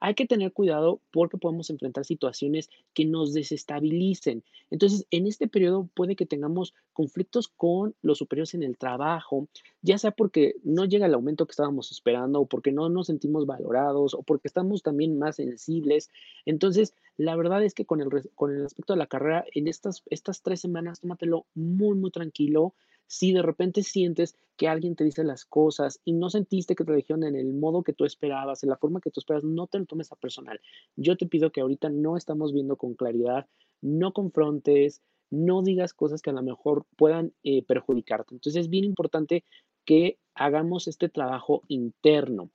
Hay 0.00 0.14
que 0.14 0.26
tener 0.26 0.52
cuidado 0.52 1.00
porque 1.10 1.38
podemos 1.38 1.70
enfrentar 1.70 2.04
situaciones 2.04 2.70
que 2.94 3.04
nos 3.04 3.34
desestabilicen. 3.34 4.44
Entonces, 4.70 5.06
en 5.10 5.26
este 5.26 5.48
periodo 5.48 5.88
puede 5.94 6.14
que 6.14 6.26
tengamos 6.26 6.74
conflictos 6.92 7.48
con 7.48 7.94
los 8.02 8.18
superiores 8.18 8.54
en 8.54 8.62
el 8.62 8.78
trabajo, 8.78 9.48
ya 9.82 9.98
sea 9.98 10.12
porque 10.12 10.54
no 10.62 10.84
llega 10.84 11.06
el 11.06 11.14
aumento 11.14 11.46
que 11.46 11.52
estábamos 11.52 11.90
esperando 11.90 12.40
o 12.40 12.46
porque 12.46 12.72
no 12.72 12.88
nos 12.88 13.08
sentimos 13.08 13.46
valorados 13.46 14.14
o 14.14 14.22
porque 14.22 14.48
estamos 14.48 14.82
también 14.82 15.18
más 15.18 15.36
sensibles. 15.36 16.10
Entonces, 16.46 16.94
la 17.16 17.34
verdad 17.34 17.64
es 17.64 17.74
que 17.74 17.84
con 17.84 18.00
el, 18.00 18.08
con 18.34 18.54
el 18.54 18.64
aspecto 18.64 18.92
de 18.92 18.98
la 18.98 19.06
carrera, 19.06 19.44
en 19.52 19.66
estas, 19.66 20.04
estas 20.06 20.42
tres 20.42 20.60
semanas, 20.60 21.00
tómatelo 21.00 21.46
muy, 21.54 21.96
muy 21.96 22.12
tranquilo 22.12 22.74
si 23.08 23.32
de 23.32 23.42
repente 23.42 23.82
sientes 23.82 24.36
que 24.56 24.68
alguien 24.68 24.94
te 24.94 25.04
dice 25.04 25.24
las 25.24 25.44
cosas 25.44 26.00
y 26.04 26.12
no 26.12 26.30
sentiste 26.30 26.76
que 26.76 26.84
te 26.84 26.94
dijeron 26.94 27.24
en 27.24 27.36
el 27.36 27.52
modo 27.54 27.82
que 27.82 27.92
tú 27.92 28.04
esperabas, 28.04 28.62
en 28.62 28.70
la 28.70 28.76
forma 28.76 29.00
que 29.00 29.10
tú 29.10 29.20
esperas, 29.20 29.44
no 29.44 29.66
te 29.66 29.78
lo 29.78 29.86
tomes 29.86 30.12
a 30.12 30.16
personal. 30.16 30.60
Yo 30.94 31.16
te 31.16 31.26
pido 31.26 31.50
que 31.50 31.62
ahorita 31.62 31.88
no 31.88 32.16
estamos 32.16 32.52
viendo 32.52 32.76
con 32.76 32.94
claridad, 32.94 33.46
no 33.80 34.12
confrontes, 34.12 35.02
no 35.30 35.62
digas 35.62 35.94
cosas 35.94 36.22
que 36.22 36.30
a 36.30 36.34
lo 36.34 36.42
mejor 36.42 36.86
puedan 36.96 37.32
eh, 37.44 37.64
perjudicarte. 37.64 38.34
Entonces 38.34 38.60
es 38.60 38.70
bien 38.70 38.84
importante 38.84 39.44
que 39.84 40.18
hagamos 40.34 40.86
este 40.86 41.08
trabajo 41.08 41.62
interno, 41.68 42.50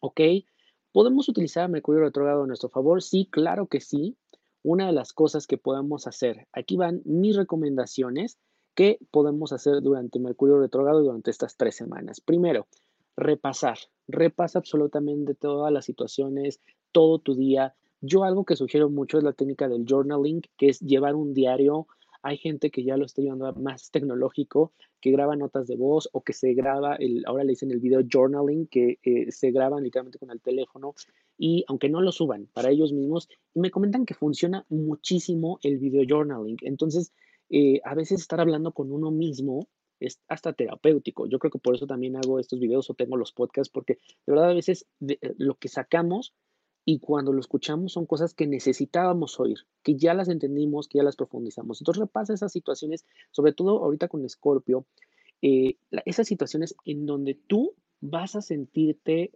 ¿ok? 0.00 0.20
¿Podemos 0.92 1.28
utilizar 1.28 1.68
Mercurio 1.68 2.02
retrógrado 2.02 2.44
a 2.44 2.46
nuestro 2.46 2.68
favor? 2.68 3.02
Sí, 3.02 3.28
claro 3.30 3.66
que 3.66 3.80
sí. 3.80 4.16
Una 4.62 4.86
de 4.86 4.92
las 4.92 5.12
cosas 5.12 5.46
que 5.46 5.56
podemos 5.56 6.06
hacer, 6.06 6.46
aquí 6.52 6.76
van 6.76 7.00
mis 7.04 7.34
recomendaciones 7.34 8.38
¿Qué 8.74 8.98
podemos 9.10 9.52
hacer 9.52 9.82
durante 9.82 10.18
Mercurio 10.18 10.58
retrógrado 10.58 11.02
durante 11.02 11.30
estas 11.30 11.56
tres 11.56 11.74
semanas? 11.74 12.20
Primero, 12.20 12.66
repasar. 13.16 13.78
Repasa 14.08 14.58
absolutamente 14.58 15.34
todas 15.34 15.72
las 15.72 15.84
situaciones, 15.84 16.60
todo 16.92 17.18
tu 17.18 17.34
día. 17.34 17.74
Yo 18.00 18.24
algo 18.24 18.44
que 18.44 18.56
sugiero 18.56 18.88
mucho 18.88 19.18
es 19.18 19.24
la 19.24 19.32
técnica 19.32 19.68
del 19.68 19.84
journaling, 19.86 20.42
que 20.56 20.68
es 20.68 20.80
llevar 20.80 21.14
un 21.14 21.34
diario. 21.34 21.86
Hay 22.22 22.36
gente 22.36 22.70
que 22.70 22.84
ya 22.84 22.96
lo 22.96 23.06
está 23.06 23.22
llevando 23.22 23.52
más 23.54 23.90
tecnológico, 23.90 24.72
que 25.00 25.10
graba 25.10 25.36
notas 25.36 25.66
de 25.66 25.76
voz 25.76 26.08
o 26.12 26.22
que 26.22 26.32
se 26.32 26.52
graba, 26.54 26.96
el, 26.96 27.24
ahora 27.26 27.44
le 27.44 27.50
dicen 27.50 27.70
el 27.70 27.80
video 27.80 28.02
journaling, 28.10 28.66
que 28.66 28.98
eh, 29.02 29.30
se 29.30 29.50
graban 29.50 29.82
literalmente 29.82 30.18
con 30.18 30.30
el 30.30 30.40
teléfono 30.40 30.94
y 31.38 31.64
aunque 31.68 31.88
no 31.88 32.02
lo 32.02 32.12
suban 32.12 32.48
para 32.52 32.70
ellos 32.70 32.92
mismos, 32.92 33.28
me 33.54 33.70
comentan 33.70 34.04
que 34.04 34.14
funciona 34.14 34.66
muchísimo 34.68 35.58
el 35.62 35.78
video 35.78 36.04
journaling. 36.06 36.58
Entonces, 36.62 37.12
eh, 37.50 37.80
a 37.84 37.94
veces 37.94 38.20
estar 38.20 38.40
hablando 38.40 38.72
con 38.72 38.92
uno 38.92 39.10
mismo 39.10 39.68
es 39.98 40.20
hasta 40.28 40.52
terapéutico. 40.52 41.26
Yo 41.26 41.38
creo 41.38 41.50
que 41.50 41.58
por 41.58 41.74
eso 41.74 41.86
también 41.86 42.16
hago 42.16 42.38
estos 42.38 42.60
videos 42.60 42.88
o 42.88 42.94
tengo 42.94 43.16
los 43.16 43.32
podcasts, 43.32 43.70
porque 43.70 43.94
de 43.94 44.32
verdad 44.32 44.50
a 44.50 44.54
veces 44.54 44.86
eh, 45.06 45.18
lo 45.36 45.56
que 45.56 45.68
sacamos 45.68 46.32
y 46.86 47.00
cuando 47.00 47.32
lo 47.32 47.40
escuchamos 47.40 47.92
son 47.92 48.06
cosas 48.06 48.32
que 48.32 48.46
necesitábamos 48.46 49.38
oír, 49.38 49.58
que 49.82 49.96
ya 49.96 50.14
las 50.14 50.28
entendimos, 50.28 50.88
que 50.88 50.98
ya 50.98 51.04
las 51.04 51.16
profundizamos. 51.16 51.80
Entonces 51.80 52.00
repasa 52.00 52.32
esas 52.32 52.52
situaciones, 52.52 53.04
sobre 53.30 53.52
todo 53.52 53.84
ahorita 53.84 54.08
con 54.08 54.26
Scorpio, 54.28 54.86
eh, 55.42 55.76
esas 56.06 56.26
situaciones 56.26 56.74
en 56.84 57.04
donde 57.04 57.34
tú 57.34 57.74
vas 58.00 58.36
a 58.36 58.42
sentirte 58.42 59.32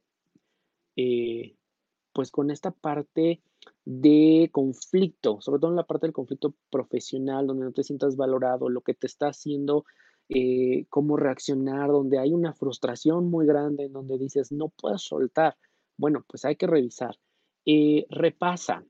pues 2.15 2.31
con 2.31 2.51
esta 2.51 2.71
parte 2.71 3.43
de 3.85 4.49
conflicto, 4.53 5.41
sobre 5.41 5.61
todo 5.61 5.71
en 5.71 5.77
la 5.77 5.87
parte 5.87 6.07
del 6.07 6.15
conflicto 6.15 6.55
profesional, 6.71 7.47
donde 7.47 7.67
no 7.67 7.73
te 7.73 7.83
sientas 7.83 8.17
valorado, 8.17 8.69
lo 8.69 8.81
que 8.81 8.95
te 8.95 9.07
está 9.07 9.29
haciendo, 9.29 9.85
eh, 10.29 10.87
cómo 10.89 11.17
reaccionar, 11.17 11.89
donde 11.89 12.19
hay 12.19 12.33
una 12.33 12.55
frustración 12.55 13.29
muy 13.29 13.47
grande, 13.47 13.85
en 13.85 13.93
donde 13.93 14.19
dices, 14.19 14.53
no 14.53 14.71
puedo 14.71 14.97
soltar. 14.99 15.57
Bueno, 15.97 16.25
pues 16.27 16.45
hay 16.45 16.57
que 16.57 16.67
revisar. 16.67 17.19
Eh, 17.67 18.07
repasa. 18.09 18.85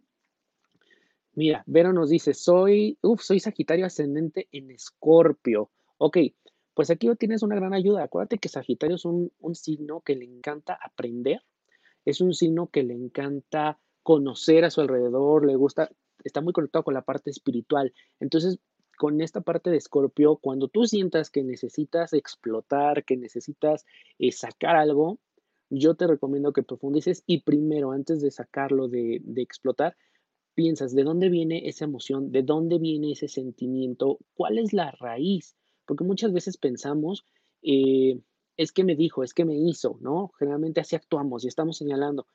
Mira, 1.32 1.64
Vero 1.66 1.92
nos 1.92 2.10
dice, 2.10 2.32
soy, 2.32 2.98
soy 3.18 3.40
Sagitario 3.40 3.86
ascendente 3.86 4.48
en 4.52 4.70
Escorpio. 4.70 5.70
Ok, 5.98 6.18
pues 6.74 6.90
aquí 6.90 7.08
tienes 7.16 7.42
una 7.42 7.56
gran 7.56 7.74
ayuda. 7.74 8.04
Acuérdate 8.04 8.38
que 8.38 8.48
Sagitario 8.48 8.94
es 8.96 9.04
un, 9.04 9.32
un 9.40 9.56
signo 9.56 10.00
que 10.02 10.14
le 10.14 10.24
encanta 10.24 10.78
aprender, 10.80 11.42
es 12.04 12.20
un 12.20 12.34
signo 12.34 12.68
que 12.68 12.84
le 12.84 12.94
encanta 12.94 13.80
conocer 14.04 14.64
a 14.64 14.70
su 14.70 14.80
alrededor, 14.80 15.44
le 15.44 15.56
gusta, 15.56 15.90
está 16.22 16.40
muy 16.40 16.52
conectado 16.52 16.84
con 16.84 16.94
la 16.94 17.02
parte 17.02 17.30
espiritual. 17.30 17.92
Entonces, 18.20 18.60
con 18.96 19.20
esta 19.20 19.40
parte 19.40 19.70
de 19.70 19.78
Escorpio, 19.78 20.36
cuando 20.36 20.68
tú 20.68 20.84
sientas 20.84 21.30
que 21.30 21.42
necesitas 21.42 22.12
explotar, 22.12 23.04
que 23.04 23.16
necesitas 23.16 23.84
eh, 24.20 24.30
sacar 24.30 24.76
algo, 24.76 25.18
yo 25.70 25.94
te 25.96 26.06
recomiendo 26.06 26.52
que 26.52 26.62
profundices 26.62 27.24
y 27.26 27.40
primero, 27.40 27.90
antes 27.90 28.20
de 28.20 28.30
sacarlo 28.30 28.86
de, 28.86 29.20
de 29.24 29.42
explotar, 29.42 29.96
piensas 30.54 30.94
de 30.94 31.02
dónde 31.02 31.30
viene 31.30 31.68
esa 31.68 31.86
emoción, 31.86 32.30
de 32.30 32.42
dónde 32.42 32.78
viene 32.78 33.12
ese 33.12 33.26
sentimiento, 33.26 34.18
cuál 34.34 34.58
es 34.58 34.72
la 34.72 34.92
raíz, 34.92 35.56
porque 35.86 36.04
muchas 36.04 36.32
veces 36.32 36.58
pensamos, 36.58 37.24
eh, 37.62 38.20
es 38.56 38.70
que 38.70 38.84
me 38.84 38.94
dijo, 38.94 39.24
es 39.24 39.34
que 39.34 39.44
me 39.44 39.56
hizo, 39.56 39.98
¿no? 40.00 40.30
Generalmente 40.38 40.80
así 40.80 40.94
actuamos 40.94 41.44
y 41.44 41.48
estamos 41.48 41.78
señalando. 41.78 42.26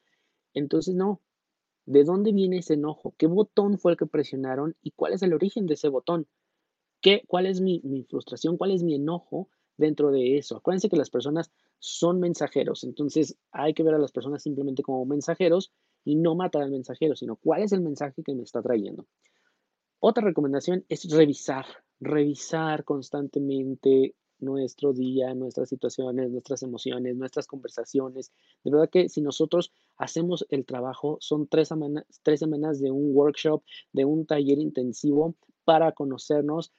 Entonces, 0.54 0.96
no, 0.96 1.22
¿de 1.90 2.04
dónde 2.04 2.32
viene 2.32 2.60
ese 2.60 2.76
enojo? 2.76 3.16
¿Qué 3.18 3.26
botón 3.26 3.80
fue 3.80 3.94
el 3.94 3.98
que 3.98 4.06
presionaron 4.06 4.76
y 4.84 4.92
cuál 4.92 5.14
es 5.14 5.24
el 5.24 5.34
origen 5.34 5.66
de 5.66 5.74
ese 5.74 5.90
botón? 5.90 6.28
¿Qué, 7.02 7.24
¿Cuál 7.26 7.48
es 7.48 7.62
mi, 7.62 7.82
mi 7.84 8.04
frustración? 8.04 8.58
¿Cuál 8.58 8.72
es 8.72 8.84
mi 8.84 8.94
enojo 8.94 9.50
dentro 9.76 10.12
de 10.12 10.38
eso? 10.38 10.58
Acuérdense 10.58 10.88
que 10.88 10.98
las 10.98 11.10
personas 11.10 11.52
son 11.80 12.20
mensajeros, 12.20 12.84
entonces 12.84 13.38
hay 13.52 13.74
que 13.74 13.82
ver 13.82 13.96
a 13.96 14.00
las 14.00 14.12
personas 14.12 14.44
simplemente 14.44 14.84
como 14.84 15.04
mensajeros 15.06 15.72
y 16.06 16.16
no 16.16 16.36
matar 16.36 16.62
al 16.62 16.70
mensajero, 16.70 17.16
sino 17.16 17.38
cuál 17.38 17.64
es 17.64 17.72
el 17.72 17.82
mensaje 17.82 18.22
que 18.22 18.36
me 18.36 18.44
está 18.44 18.62
trayendo. 18.62 19.08
Otra 20.00 20.24
recomendación 20.24 20.86
es 20.90 21.10
revisar, 21.10 21.66
revisar 22.00 22.84
constantemente 22.84 24.14
nuestro 24.40 24.94
día, 24.94 25.34
nuestras 25.36 25.70
situaciones, 25.70 26.32
nuestras 26.32 26.64
emociones, 26.64 27.16
nuestras 27.16 27.48
conversaciones. 27.48 28.32
De 28.64 28.72
verdad 28.72 28.90
que 28.90 29.10
si 29.10 29.22
nosotros 29.22 29.72
hacemos 29.98 30.46
el 30.50 30.66
trabajo, 30.66 31.18
son 31.20 31.48
tres 31.48 31.68
semanas, 31.70 32.06
tres 32.24 32.40
semanas 32.40 32.80
de 32.80 32.92
un 32.92 33.16
workshop, 33.16 33.64
de 33.94 34.06
un 34.06 34.26
taller 34.26 34.60
intensivo 34.60 35.36
para 35.66 35.92
conocernos, 35.92 36.72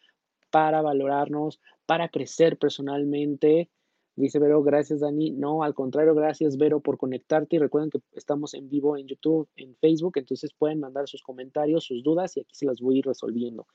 para 0.51 0.83
valorarnos, 0.83 1.61
para 1.87 2.09
crecer 2.09 2.59
personalmente, 2.59 3.71
Dice 4.17 4.39
Vero, 4.39 4.63
gracias 4.63 5.01
Dani. 5.01 5.31
No, 5.31 5.63
al 5.63 5.75
contrario, 5.75 6.15
gracias 6.15 6.59
Vero 6.59 6.81
por 6.81 6.99
conectarte 6.99 7.57
y 7.57 7.59
recuerden 7.59 7.91
que 7.91 8.01
estamos 8.13 8.53
en 8.53 8.69
vivo 8.69 8.99
en 8.99 9.07
YouTube, 9.07 9.49
en 9.57 9.75
Facebook, 9.77 10.13
entonces 10.17 10.53
pueden 10.53 10.79
mandar 10.79 11.09
sus 11.09 11.23
comentarios, 11.23 11.85
sus 11.85 12.03
dudas 12.03 12.37
y 12.37 12.41
aquí 12.41 12.55
se 12.55 12.67
las 12.67 12.81
voy 12.81 12.97
a 12.97 12.99
ir 12.99 13.07
resolviendo. 13.07 13.67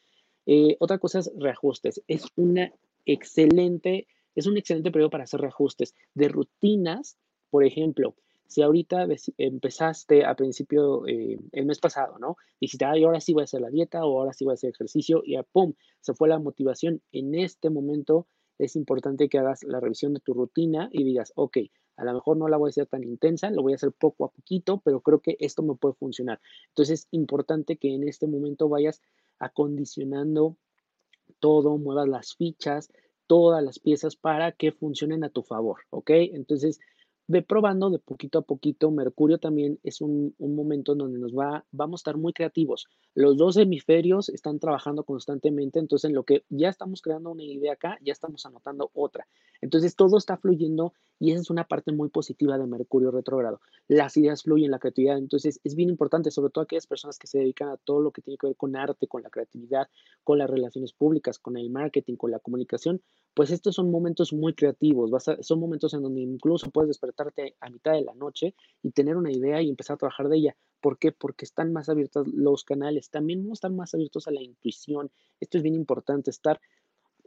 Eh, 0.46 0.78
otra 0.80 1.00
cosa 1.00 1.20
es 1.20 1.32
reajustes. 1.36 2.04
Es 2.08 2.26
una 2.36 2.72
excelente, 3.06 4.08
es 4.36 4.48
un 4.48 4.58
excelente 4.58 4.92
periodo 4.92 5.10
para 5.10 5.24
hacer 5.24 5.42
reajustes 5.42 5.94
de 6.14 6.28
rutinas. 6.28 7.18
Por 7.50 7.64
ejemplo, 7.64 8.16
si 8.48 8.62
ahorita 8.62 9.08
empezaste 9.38 10.26
a 10.26 10.36
principio, 10.36 11.08
eh, 11.08 11.40
el 11.52 11.66
mes 11.66 11.80
pasado, 11.80 12.20
¿no? 12.20 12.38
Dijiste, 12.60 12.86
ay, 12.86 13.04
ahora 13.04 13.20
sí 13.20 13.34
voy 13.34 13.42
a 13.42 13.46
hacer 13.46 13.62
la 13.62 13.70
dieta 13.70 14.06
o 14.06 14.20
ahora 14.20 14.34
sí 14.34 14.46
voy 14.46 14.54
a 14.54 14.56
hacer 14.56 14.70
ejercicio 14.70 15.24
y 15.26 15.36
a 15.36 15.44
pum, 15.44 15.74
se 16.02 16.14
fue 16.14 16.30
la 16.30 16.40
motivación. 16.40 17.02
En 17.12 17.36
este 17.36 17.70
momento 17.70 18.28
es 18.58 18.76
importante 18.76 19.30
que 19.30 19.40
hagas 19.40 19.64
la 19.64 19.80
revisión 19.80 20.14
de 20.14 20.20
tu 20.20 20.34
rutina 20.34 20.90
y 20.92 21.04
digas, 21.04 21.34
ok, 21.36 21.58
a 21.98 22.04
lo 22.04 22.14
mejor 22.14 22.38
no 22.38 22.48
la 22.48 22.58
voy 22.58 22.70
a 22.70 22.72
hacer 22.72 22.88
tan 22.88 23.04
intensa, 23.04 23.50
lo 23.50 23.62
voy 23.62 23.74
a 23.74 23.76
hacer 23.76 23.92
poco 23.92 24.26
a 24.26 24.32
poquito, 24.32 24.82
pero 24.84 25.02
creo 25.02 25.20
que 25.20 25.38
esto 25.40 25.64
me 25.64 25.76
puede 25.76 25.96
funcionar. 25.96 26.40
Entonces 26.70 27.02
es 27.02 27.08
importante 27.12 27.78
que 27.78 27.94
en 27.94 28.08
este 28.08 28.28
momento 28.28 28.70
vayas 28.70 29.02
acondicionando 29.40 30.58
todo, 31.40 31.78
muevas 31.78 32.08
las 32.08 32.36
fichas, 32.36 32.92
todas 33.28 33.64
las 33.64 33.80
piezas 33.80 34.16
para 34.16 34.52
que 34.52 34.72
funcionen 34.72 35.24
a 35.24 35.30
tu 35.30 35.44
favor, 35.44 35.82
¿ok? 35.90 36.12
Entonces, 36.12 36.80
ve 37.28 37.42
probando 37.42 37.90
de 37.90 38.00
poquito 38.00 38.40
a 38.40 38.42
poquito. 38.44 38.92
Mercurio 38.92 39.38
también 39.38 39.80
es 39.84 40.02
un, 40.02 40.36
momento 40.40 40.94
en 40.94 41.00
donde 41.00 41.20
nos 41.20 41.34
va, 41.34 41.66
vamos 41.72 42.00
a 42.00 42.02
estar 42.02 42.18
muy 42.18 42.34
creativos. 42.34 42.88
Los 43.14 43.38
dos 43.38 43.58
hemisferios 43.58 44.30
están 44.30 44.60
trabajando 44.60 45.04
constantemente, 45.04 45.80
entonces 45.80 46.10
en 46.10 46.16
lo 46.16 46.24
que 46.24 46.44
ya 46.50 46.70
estamos 46.70 47.02
creando 47.02 47.32
una 47.32 47.44
idea 47.44 47.74
acá, 47.74 47.98
ya 48.02 48.14
estamos 48.14 48.46
anotando 48.46 48.92
otra. 48.94 49.28
Entonces 49.62 49.96
todo 49.96 50.18
está 50.18 50.38
fluyendo 50.38 50.94
y 51.20 51.32
esa 51.32 51.42
es 51.42 51.50
una 51.50 51.64
parte 51.64 51.92
muy 51.92 52.10
positiva 52.10 52.58
de 52.58 52.68
Mercurio 52.68 53.12
retrógrado. 53.12 53.62
Las 53.88 54.18
ideas 54.18 54.44
fluyen, 54.44 54.72
la 54.72 54.80
creatividad, 54.80 55.18
entonces 55.18 55.60
es 55.64 55.76
bien 55.76 55.90
importante, 55.90 56.32
sobre 56.32 56.52
todo 56.52 56.64
aquellas 56.64 56.88
personas 56.88 57.18
que 57.18 57.28
se 57.28 57.40
dedican 57.40 57.70
a 57.70 57.78
todo 57.78 58.02
lo 58.02 58.12
que 58.12 58.22
tiene 58.22 58.38
que 58.38 58.48
ver 58.48 58.56
con 58.56 58.76
arte, 58.76 59.08
con 59.08 59.24
la 59.24 59.30
creatividad, 59.30 59.88
con 60.24 60.38
las 60.38 60.50
relaciones 60.50 60.94
públicas, 60.94 61.40
con 61.40 61.58
el 61.58 61.70
marketing, 61.70 62.16
con 62.16 62.32
la 62.32 62.40
comunicación, 62.40 63.02
pues 63.36 63.52
estos 63.52 63.76
son 63.76 63.92
momentos 63.92 64.32
muy 64.32 64.54
creativos, 64.54 65.12
son 65.42 65.60
momentos 65.60 65.94
en 65.94 66.02
donde 66.02 66.22
incluso 66.22 66.72
puedes 66.72 66.88
despertarte 66.88 67.58
a 67.60 67.70
mitad 67.70 67.92
de 67.92 68.04
la 68.04 68.16
noche 68.16 68.56
y 68.82 68.92
tener 68.92 69.18
una 69.18 69.32
idea 69.32 69.62
y 69.62 69.70
empezar 69.70 69.96
a 69.96 69.98
trabajar 69.98 70.30
de 70.30 70.38
ella. 70.38 70.58
¿Por 70.80 70.98
qué? 70.98 71.12
Porque 71.12 71.44
están 71.44 71.74
más 71.74 71.90
abiertos 71.90 72.28
los 72.30 72.64
canales, 72.64 73.10
también 73.10 73.52
están 73.52 73.76
más 73.76 73.94
abiertos 73.94 74.28
a 74.30 74.32
la 74.32 74.42
intuición. 74.42 75.12
Esto 75.42 75.58
es 75.58 75.64
bien 75.64 75.76
importante, 75.76 76.32
estar 76.32 76.62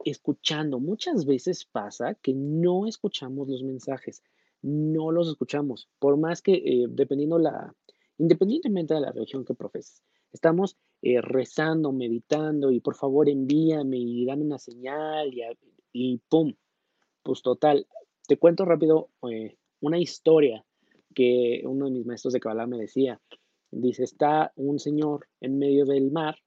escuchando. 0.03 0.79
Muchas 0.79 1.25
veces 1.25 1.65
pasa 1.65 2.15
que 2.15 2.33
no 2.33 2.87
escuchamos 2.87 3.47
los 3.47 3.61
mensajes, 3.61 4.23
no 4.63 5.11
los 5.11 5.29
escuchamos, 5.29 5.89
por 5.99 6.17
más 6.17 6.41
que 6.41 6.53
eh, 6.53 6.87
dependiendo 6.89 7.37
la, 7.37 7.75
independientemente 8.17 8.95
de 8.95 9.01
la 9.01 9.11
religión 9.11 9.45
que 9.45 9.53
profeses, 9.53 10.01
estamos 10.31 10.75
eh, 11.03 11.21
rezando, 11.21 11.91
meditando 11.91 12.71
y 12.71 12.79
por 12.79 12.95
favor 12.95 13.29
envíame 13.29 13.97
y 13.97 14.25
dame 14.25 14.43
una 14.43 14.57
señal 14.57 15.31
y 15.91 16.21
pum, 16.29 16.53
pues 17.23 17.41
total. 17.41 17.87
Te 18.27 18.37
cuento 18.37 18.65
rápido 18.65 19.09
eh, 19.29 19.57
una 19.81 19.99
historia 19.99 20.65
que 21.15 21.63
uno 21.65 21.85
de 21.85 21.91
mis 21.91 22.05
maestros 22.05 22.33
de 22.33 22.39
Kabbalah 22.39 22.67
me 22.67 22.77
decía. 22.77 23.19
Dice, 23.71 24.03
está 24.03 24.51
un 24.55 24.79
señor 24.79 25.27
en 25.41 25.59
medio 25.59 25.85
del 25.85 26.11
mar, 26.11 26.37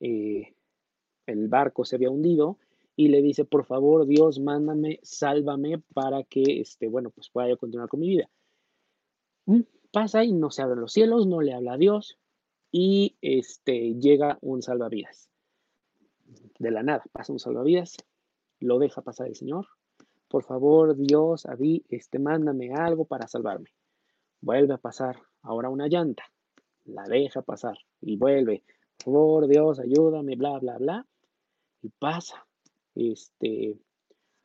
el 0.00 1.48
barco 1.48 1.84
se 1.84 1.96
había 1.96 2.10
hundido 2.10 2.58
y 2.96 3.08
le 3.08 3.20
dice, 3.22 3.44
por 3.44 3.64
favor, 3.66 4.06
Dios, 4.06 4.40
mándame, 4.40 4.98
sálvame 5.02 5.82
para 5.92 6.24
que, 6.24 6.60
este, 6.60 6.88
bueno, 6.88 7.10
pues 7.10 7.28
pueda 7.30 7.48
yo 7.48 7.58
continuar 7.58 7.88
con 7.88 8.00
mi 8.00 8.08
vida. 8.08 8.30
Mm, 9.44 9.60
pasa 9.92 10.24
y 10.24 10.32
no 10.32 10.50
se 10.50 10.62
abren 10.62 10.80
los 10.80 10.92
cielos, 10.92 11.26
no 11.26 11.42
le 11.42 11.52
habla 11.52 11.74
a 11.74 11.78
Dios 11.78 12.18
y 12.72 13.16
este, 13.20 13.94
llega 13.94 14.38
un 14.40 14.62
salvavidas. 14.62 15.30
De 16.58 16.70
la 16.70 16.82
nada, 16.82 17.04
pasa 17.12 17.32
un 17.32 17.38
salvavidas, 17.38 17.96
lo 18.60 18.78
deja 18.78 19.02
pasar 19.02 19.28
el 19.28 19.36
Señor. 19.36 19.66
Por 20.28 20.44
favor, 20.44 20.96
Dios, 20.96 21.46
Abí, 21.46 21.84
este, 21.88 22.18
mándame 22.18 22.74
algo 22.74 23.04
para 23.04 23.28
salvarme. 23.28 23.70
Vuelve 24.40 24.74
a 24.74 24.78
pasar 24.78 25.16
ahora 25.42 25.70
una 25.70 25.88
llanta, 25.88 26.24
la 26.84 27.04
deja 27.04 27.42
pasar 27.42 27.78
y 28.00 28.16
vuelve. 28.16 28.64
Por 29.04 29.14
favor, 29.14 29.48
Dios, 29.48 29.78
ayúdame, 29.78 30.36
bla, 30.36 30.58
bla, 30.58 30.78
bla. 30.78 31.06
Y 31.82 31.90
pasa 31.90 32.46
este, 32.94 33.78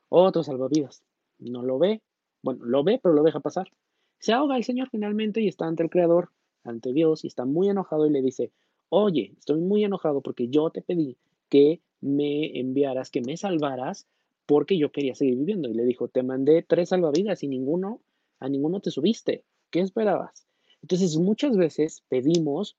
otro 0.10 0.44
salvavidas. 0.44 1.04
No 1.40 1.64
lo 1.64 1.80
ve, 1.80 2.02
bueno, 2.44 2.66
lo 2.66 2.84
ve, 2.84 3.00
pero 3.02 3.16
lo 3.16 3.24
deja 3.24 3.40
pasar. 3.40 3.72
Se 4.20 4.34
ahoga 4.34 4.58
el 4.58 4.64
Señor 4.64 4.90
finalmente 4.90 5.42
y 5.42 5.48
está 5.48 5.66
ante 5.66 5.84
el 5.84 5.90
Creador, 5.90 6.30
ante 6.64 6.94
Dios, 6.94 7.24
y 7.24 7.28
está 7.28 7.46
muy 7.46 7.70
enojado 7.70 8.06
y 8.06 8.12
le 8.12 8.22
dice, 8.22 8.52
oye, 8.90 9.34
estoy 9.38 9.62
muy 9.62 9.84
enojado 9.84 10.22
porque 10.22 10.48
yo 10.48 10.70
te 10.70 10.82
pedí 10.82 11.18
que 11.50 11.82
me 12.02 12.60
enviaras, 12.60 13.10
que 13.10 13.22
me 13.22 13.38
salvaras, 13.38 14.08
porque 14.46 14.78
yo 14.78 14.92
quería 14.92 15.16
seguir 15.16 15.38
viviendo. 15.38 15.70
Y 15.70 15.74
le 15.74 15.86
dijo, 15.86 16.08
te 16.08 16.24
mandé 16.24 16.64
tres 16.64 16.90
salvavidas 16.90 17.44
y 17.44 17.48
ninguno, 17.48 18.02
a 18.40 18.50
ninguno 18.50 18.82
te 18.82 18.92
subiste. 18.92 19.44
¿Qué 19.70 19.80
esperabas? 19.80 20.46
Entonces, 20.82 21.16
muchas 21.18 21.56
veces 21.56 22.04
pedimos, 22.10 22.76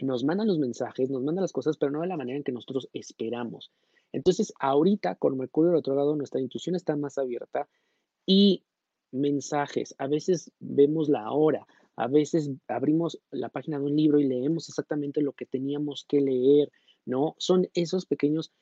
nos 0.00 0.24
mandan 0.24 0.48
los 0.48 0.58
mensajes, 0.58 1.10
nos 1.10 1.22
mandan 1.22 1.42
las 1.42 1.52
cosas, 1.52 1.76
pero 1.76 1.92
no 1.92 2.00
de 2.00 2.08
la 2.08 2.16
manera 2.16 2.38
en 2.38 2.44
que 2.44 2.52
nosotros 2.52 2.88
esperamos. 2.92 3.70
Entonces, 4.12 4.52
ahorita 4.58 5.14
con 5.16 5.38
Mercurio 5.38 5.72
lado, 5.72 6.16
nuestra 6.16 6.40
intuición 6.40 6.74
está 6.74 6.96
más 6.96 7.18
abierta 7.18 7.68
y 8.26 8.62
mensajes, 9.10 9.94
a 9.98 10.06
veces 10.06 10.50
vemos 10.58 11.08
la 11.08 11.30
hora, 11.32 11.66
a 11.96 12.08
veces 12.08 12.50
abrimos 12.68 13.20
la 13.30 13.50
página 13.50 13.78
de 13.78 13.84
un 13.84 13.96
libro 13.96 14.18
y 14.18 14.24
leemos 14.24 14.68
exactamente 14.68 15.20
lo 15.20 15.32
que 15.32 15.44
teníamos 15.44 16.04
que 16.08 16.20
leer, 16.20 16.72
¿no? 17.04 17.34
Son 17.38 17.68
esos 17.74 18.06
pequeños 18.06 18.52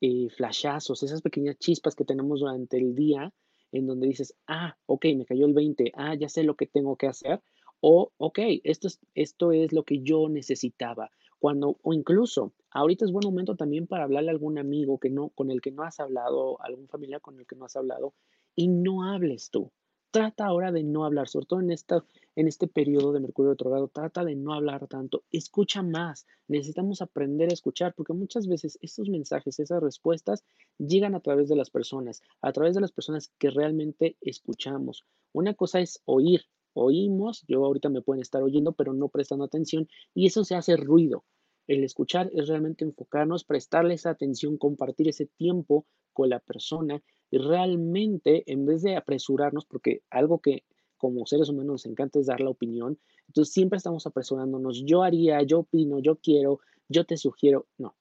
eh, 0.00 0.28
flashazos, 0.30 1.02
esas 1.02 1.22
pequeñas 1.22 1.58
chispas 1.58 1.94
que 1.94 2.04
tenemos 2.04 2.40
durante 2.40 2.76
el 2.76 2.94
día 2.94 3.32
en 3.72 3.86
donde 3.86 4.08
dices, 4.08 4.34
ah, 4.46 4.76
ok, 4.86 5.06
me 5.16 5.26
cayó 5.26 5.46
el 5.46 5.54
20, 5.54 5.92
ah, 5.94 6.14
ya 6.14 6.28
sé 6.28 6.42
lo 6.42 6.56
que 6.56 6.66
tengo 6.66 6.96
que 6.96 7.06
hacer, 7.06 7.42
o, 7.80 8.12
ok, 8.16 8.38
esto 8.64 8.88
es, 8.88 9.00
esto 9.14 9.52
es 9.52 9.72
lo 9.72 9.84
que 9.84 10.00
yo 10.00 10.28
necesitaba, 10.28 11.10
cuando, 11.38 11.78
o 11.82 11.92
incluso, 11.92 12.52
ahorita 12.70 13.04
es 13.04 13.12
buen 13.12 13.26
momento 13.26 13.56
también 13.56 13.86
para 13.86 14.04
hablarle 14.04 14.30
a 14.30 14.32
algún 14.32 14.58
amigo 14.58 14.98
que 14.98 15.10
no, 15.10 15.28
con 15.30 15.50
el 15.50 15.60
que 15.60 15.70
no 15.70 15.82
has 15.82 16.00
hablado, 16.00 16.60
algún 16.62 16.88
familiar 16.88 17.20
con 17.20 17.38
el 17.38 17.46
que 17.46 17.56
no 17.56 17.64
has 17.64 17.76
hablado, 17.76 18.14
y 18.56 18.68
no 18.68 19.04
hables 19.04 19.50
tú. 19.50 19.70
Trata 20.10 20.46
ahora 20.46 20.72
de 20.72 20.84
no 20.84 21.04
hablar, 21.04 21.28
sobre 21.28 21.44
todo 21.44 21.60
en, 21.60 21.70
esta, 21.70 22.02
en 22.34 22.48
este 22.48 22.66
periodo 22.66 23.12
de 23.12 23.20
Mercurio 23.20 23.50
retrogrado, 23.50 23.88
trata 23.88 24.24
de 24.24 24.36
no 24.36 24.54
hablar 24.54 24.88
tanto, 24.88 25.24
escucha 25.30 25.82
más. 25.82 26.26
Necesitamos 26.46 27.02
aprender 27.02 27.50
a 27.50 27.52
escuchar 27.52 27.92
porque 27.94 28.14
muchas 28.14 28.46
veces 28.46 28.78
estos 28.80 29.10
mensajes, 29.10 29.58
esas 29.58 29.82
respuestas 29.82 30.44
llegan 30.78 31.14
a 31.14 31.20
través 31.20 31.50
de 31.50 31.56
las 31.56 31.68
personas, 31.68 32.22
a 32.40 32.52
través 32.52 32.74
de 32.74 32.80
las 32.80 32.90
personas 32.90 33.30
que 33.38 33.50
realmente 33.50 34.16
escuchamos. 34.22 35.04
Una 35.32 35.52
cosa 35.52 35.80
es 35.80 36.00
oír, 36.06 36.46
oímos, 36.72 37.44
yo 37.46 37.62
ahorita 37.66 37.90
me 37.90 38.00
pueden 38.00 38.22
estar 38.22 38.42
oyendo, 38.42 38.72
pero 38.72 38.94
no 38.94 39.08
prestando 39.10 39.44
atención, 39.44 39.88
y 40.14 40.26
eso 40.26 40.42
se 40.42 40.54
hace 40.54 40.78
ruido. 40.78 41.24
El 41.66 41.84
escuchar 41.84 42.30
es 42.32 42.48
realmente 42.48 42.86
enfocarnos, 42.86 43.44
prestarle 43.44 43.92
esa 43.92 44.08
atención, 44.08 44.56
compartir 44.56 45.06
ese 45.06 45.26
tiempo 45.26 45.84
con 46.14 46.30
la 46.30 46.40
persona 46.40 47.02
y 47.30 47.38
realmente, 47.38 48.44
en 48.50 48.66
vez 48.66 48.82
de 48.82 48.96
apresurarnos, 48.96 49.64
porque 49.64 50.02
algo 50.10 50.40
que 50.40 50.64
como 50.96 51.26
seres 51.26 51.48
humanos 51.48 51.66
nos 51.66 51.86
encanta 51.86 52.18
es 52.18 52.26
dar 52.26 52.40
la 52.40 52.50
opinión, 52.50 52.98
entonces 53.28 53.54
siempre 53.54 53.76
estamos 53.76 54.06
apresurándonos, 54.06 54.82
yo 54.84 55.02
haría, 55.02 55.42
yo 55.42 55.60
opino, 55.60 55.98
yo 56.00 56.16
quiero, 56.16 56.60
yo 56.88 57.04
te 57.04 57.16
sugiero, 57.16 57.66
no, 57.78 57.94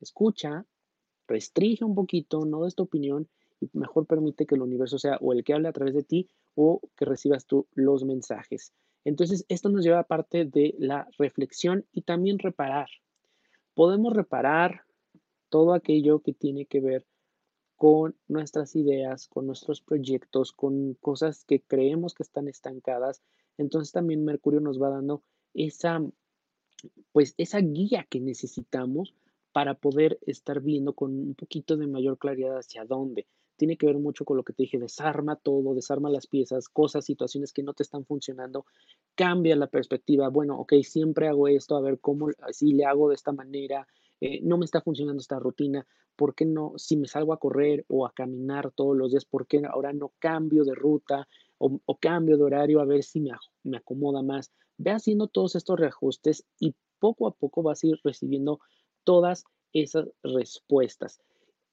escucha, 0.00 0.66
restringe 1.26 1.84
un 1.84 1.94
poquito, 1.94 2.44
no 2.44 2.64
des 2.64 2.74
tu 2.74 2.82
opinión 2.82 3.28
y 3.60 3.70
mejor 3.72 4.06
permite 4.06 4.46
que 4.46 4.56
el 4.56 4.62
universo 4.62 4.98
sea 4.98 5.16
o 5.20 5.32
el 5.32 5.44
que 5.44 5.54
hable 5.54 5.68
a 5.68 5.72
través 5.72 5.94
de 5.94 6.02
ti 6.02 6.28
o 6.54 6.80
que 6.96 7.04
recibas 7.04 7.46
tú 7.46 7.66
los 7.72 8.04
mensajes. 8.04 8.72
Entonces, 9.04 9.44
esto 9.48 9.68
nos 9.68 9.84
lleva 9.84 10.00
a 10.00 10.06
parte 10.06 10.44
de 10.44 10.74
la 10.78 11.08
reflexión 11.18 11.84
y 11.92 12.02
también 12.02 12.38
reparar. 12.38 12.88
Podemos 13.74 14.14
reparar 14.14 14.82
todo 15.50 15.74
aquello 15.74 16.20
que 16.20 16.32
tiene 16.32 16.66
que 16.66 16.80
ver 16.80 17.06
con 17.84 18.16
nuestras 18.28 18.76
ideas, 18.76 19.28
con 19.28 19.46
nuestros 19.46 19.82
proyectos, 19.82 20.52
con 20.52 20.94
cosas 21.02 21.44
que 21.44 21.60
creemos 21.60 22.14
que 22.14 22.22
están 22.22 22.48
estancadas. 22.48 23.20
Entonces 23.58 23.92
también 23.92 24.24
Mercurio 24.24 24.60
nos 24.60 24.80
va 24.80 24.88
dando 24.88 25.22
esa, 25.52 26.02
pues 27.12 27.34
esa 27.36 27.58
guía 27.58 28.06
que 28.08 28.20
necesitamos 28.20 29.14
para 29.52 29.74
poder 29.74 30.18
estar 30.22 30.62
viendo 30.62 30.94
con 30.94 31.10
un 31.10 31.34
poquito 31.34 31.76
de 31.76 31.86
mayor 31.86 32.16
claridad 32.16 32.56
hacia 32.56 32.86
dónde. 32.86 33.26
Tiene 33.58 33.76
que 33.76 33.84
ver 33.84 33.98
mucho 33.98 34.24
con 34.24 34.38
lo 34.38 34.44
que 34.44 34.54
te 34.54 34.62
dije, 34.62 34.78
desarma 34.78 35.36
todo, 35.36 35.74
desarma 35.74 36.08
las 36.08 36.26
piezas, 36.26 36.70
cosas, 36.70 37.04
situaciones 37.04 37.52
que 37.52 37.62
no 37.62 37.74
te 37.74 37.82
están 37.82 38.06
funcionando, 38.06 38.64
cambia 39.14 39.56
la 39.56 39.66
perspectiva. 39.66 40.30
Bueno, 40.30 40.58
ok, 40.58 40.72
siempre 40.84 41.28
hago 41.28 41.48
esto, 41.48 41.76
a 41.76 41.82
ver 41.82 41.98
cómo, 42.00 42.28
si 42.50 42.72
le 42.72 42.86
hago 42.86 43.10
de 43.10 43.16
esta 43.16 43.32
manera, 43.32 43.86
eh, 44.26 44.40
no 44.42 44.56
me 44.56 44.64
está 44.64 44.80
funcionando 44.80 45.20
esta 45.20 45.38
rutina, 45.38 45.86
¿por 46.16 46.34
qué 46.34 46.46
no, 46.46 46.72
si 46.78 46.96
me 46.96 47.06
salgo 47.06 47.34
a 47.34 47.38
correr 47.38 47.84
o 47.88 48.06
a 48.06 48.14
caminar 48.14 48.70
todos 48.70 48.96
los 48.96 49.10
días, 49.10 49.26
por 49.26 49.46
qué 49.46 49.60
ahora 49.70 49.92
no 49.92 50.14
cambio 50.18 50.64
de 50.64 50.74
ruta 50.74 51.28
o, 51.58 51.78
cambio 52.00 52.38
de 52.38 52.44
horario 52.44 52.80
a 52.80 52.86
ver 52.86 53.02
si 53.02 53.20
me, 53.20 53.32
me 53.64 53.76
acomoda 53.76 54.22
más? 54.22 54.50
Ve 54.78 54.92
haciendo 54.92 55.26
todos 55.26 55.56
estos 55.56 55.78
reajustes 55.78 56.46
y 56.58 56.74
poco 57.00 57.26
a 57.26 57.34
poco 57.34 57.62
vas 57.62 57.84
a 57.84 57.88
ir 57.88 58.00
recibiendo 58.02 58.60
todas 59.04 59.44
esas 59.74 60.08
respuestas. 60.22 61.20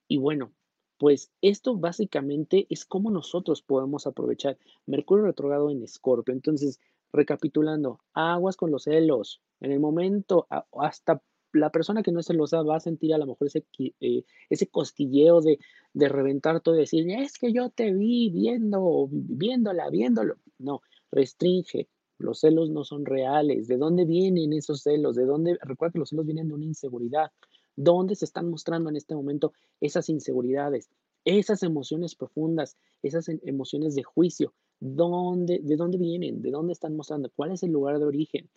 Y 0.10 0.18
bueno, 0.18 0.52
pues 0.98 1.32
esto 1.42 1.78
básicamente 1.78 2.68
es 2.70 2.84
cómo 2.84 3.12
nosotros 3.12 3.62
podemos 3.62 4.08
aprovechar 4.08 4.58
Mercurio 4.86 5.24
retrogrado 5.24 5.70
en 5.70 5.84
Escorpio. 5.84 6.34
Entonces, 6.34 6.82
recapitulando, 7.14 8.02
aguas 8.14 8.58
con 8.58 8.72
los 8.72 8.84
celos. 8.84 9.42
En 9.62 9.72
el 9.72 9.80
momento, 9.80 10.48
hasta 10.74 11.22
la 11.54 11.70
persona 11.70 12.04
que 12.04 12.12
no 12.12 12.20
es 12.20 12.28
celosa 12.28 12.62
va 12.62 12.78
a 12.78 12.80
sentir 12.80 13.14
a 13.14 13.18
lo 13.18 13.26
mejor 13.28 13.48
ese, 13.48 13.66
eh, 14.00 14.24
ese 14.50 14.68
cosquilleo 14.68 15.42
de, 15.42 15.60
de, 15.94 16.10
reventar 16.10 16.62
todo 16.62 16.76
y 16.76 16.80
decir, 16.80 17.10
es 17.10 17.38
que 17.38 17.52
yo 17.52 17.70
te 17.70 17.94
vi 17.94 18.30
viendo, 18.30 19.08
viéndola, 19.12 19.90
viéndolo. 19.90 20.36
No, 20.60 20.82
restringe, 21.12 21.90
los 22.22 22.40
celos 22.40 22.70
no 22.70 22.84
son 22.84 23.06
reales. 23.06 23.68
¿De 23.68 23.78
dónde 23.78 24.06
vienen 24.06 24.54
esos 24.54 24.82
celos? 24.84 25.16
¿De 25.16 25.26
dónde? 25.26 25.58
Recuerda 25.62 25.94
que 25.94 26.00
los 26.00 26.10
celos 26.10 26.26
vienen 26.26 26.48
de 26.48 26.54
una 26.54 26.66
inseguridad. 26.66 27.32
¿Dónde 27.76 28.16
se 28.16 28.26
están 28.26 28.50
mostrando 28.50 28.90
en 28.90 28.96
este 28.96 29.16
momento 29.16 29.54
esas 29.80 30.10
inseguridades? 30.10 30.90
Esas 31.26 31.64
emociones 31.64 32.16
profundas, 32.16 32.78
esas 33.02 33.28
em, 33.30 33.40
emociones 33.44 33.96
de 33.96 34.04
juicio. 34.04 34.54
¿Dónde, 34.80 35.60
¿De 35.64 35.76
dónde 35.76 35.98
vienen? 35.98 36.42
¿De 36.42 36.52
dónde 36.52 36.74
están 36.74 36.96
mostrando? 36.96 37.32
¿Cuál 37.36 37.52
es 37.52 37.64
el 37.64 37.72
lugar 37.72 38.00
de 38.00 38.06
origen? 38.06 38.50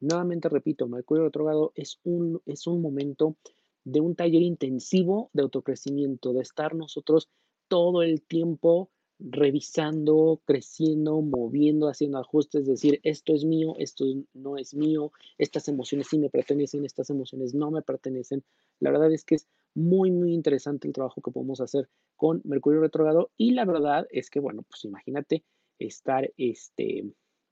Nuevamente 0.00 0.48
repito, 0.48 0.88
Mercurio 0.88 1.24
retrogrado 1.24 1.72
es 1.74 1.98
un, 2.04 2.40
es 2.46 2.66
un 2.66 2.82
momento 2.82 3.36
de 3.84 4.00
un 4.00 4.14
taller 4.14 4.42
intensivo 4.42 5.30
de 5.32 5.42
autocrecimiento, 5.42 6.32
de 6.32 6.42
estar 6.42 6.74
nosotros 6.74 7.28
todo 7.68 8.02
el 8.02 8.22
tiempo 8.22 8.90
revisando, 9.18 10.42
creciendo, 10.44 11.20
moviendo, 11.22 11.88
haciendo 11.88 12.18
ajustes, 12.18 12.66
decir, 12.66 13.00
esto 13.02 13.34
es 13.34 13.44
mío, 13.44 13.74
esto 13.78 14.04
no 14.34 14.58
es 14.58 14.74
mío, 14.74 15.12
estas 15.38 15.68
emociones 15.68 16.08
sí 16.08 16.18
me 16.18 16.28
pertenecen, 16.28 16.84
estas 16.84 17.08
emociones 17.10 17.54
no 17.54 17.70
me 17.70 17.82
pertenecen. 17.82 18.44
La 18.80 18.90
verdad 18.90 19.12
es 19.12 19.24
que 19.24 19.36
es 19.36 19.46
muy, 19.74 20.10
muy 20.10 20.34
interesante 20.34 20.86
el 20.86 20.94
trabajo 20.94 21.20
que 21.22 21.30
podemos 21.30 21.60
hacer 21.60 21.88
con 22.16 22.42
Mercurio 22.44 22.80
retrogrado 22.80 23.30
y 23.36 23.52
la 23.52 23.64
verdad 23.64 24.06
es 24.10 24.30
que, 24.30 24.40
bueno, 24.40 24.62
pues 24.68 24.84
imagínate 24.84 25.44
estar 25.78 26.30
este, 26.36 27.04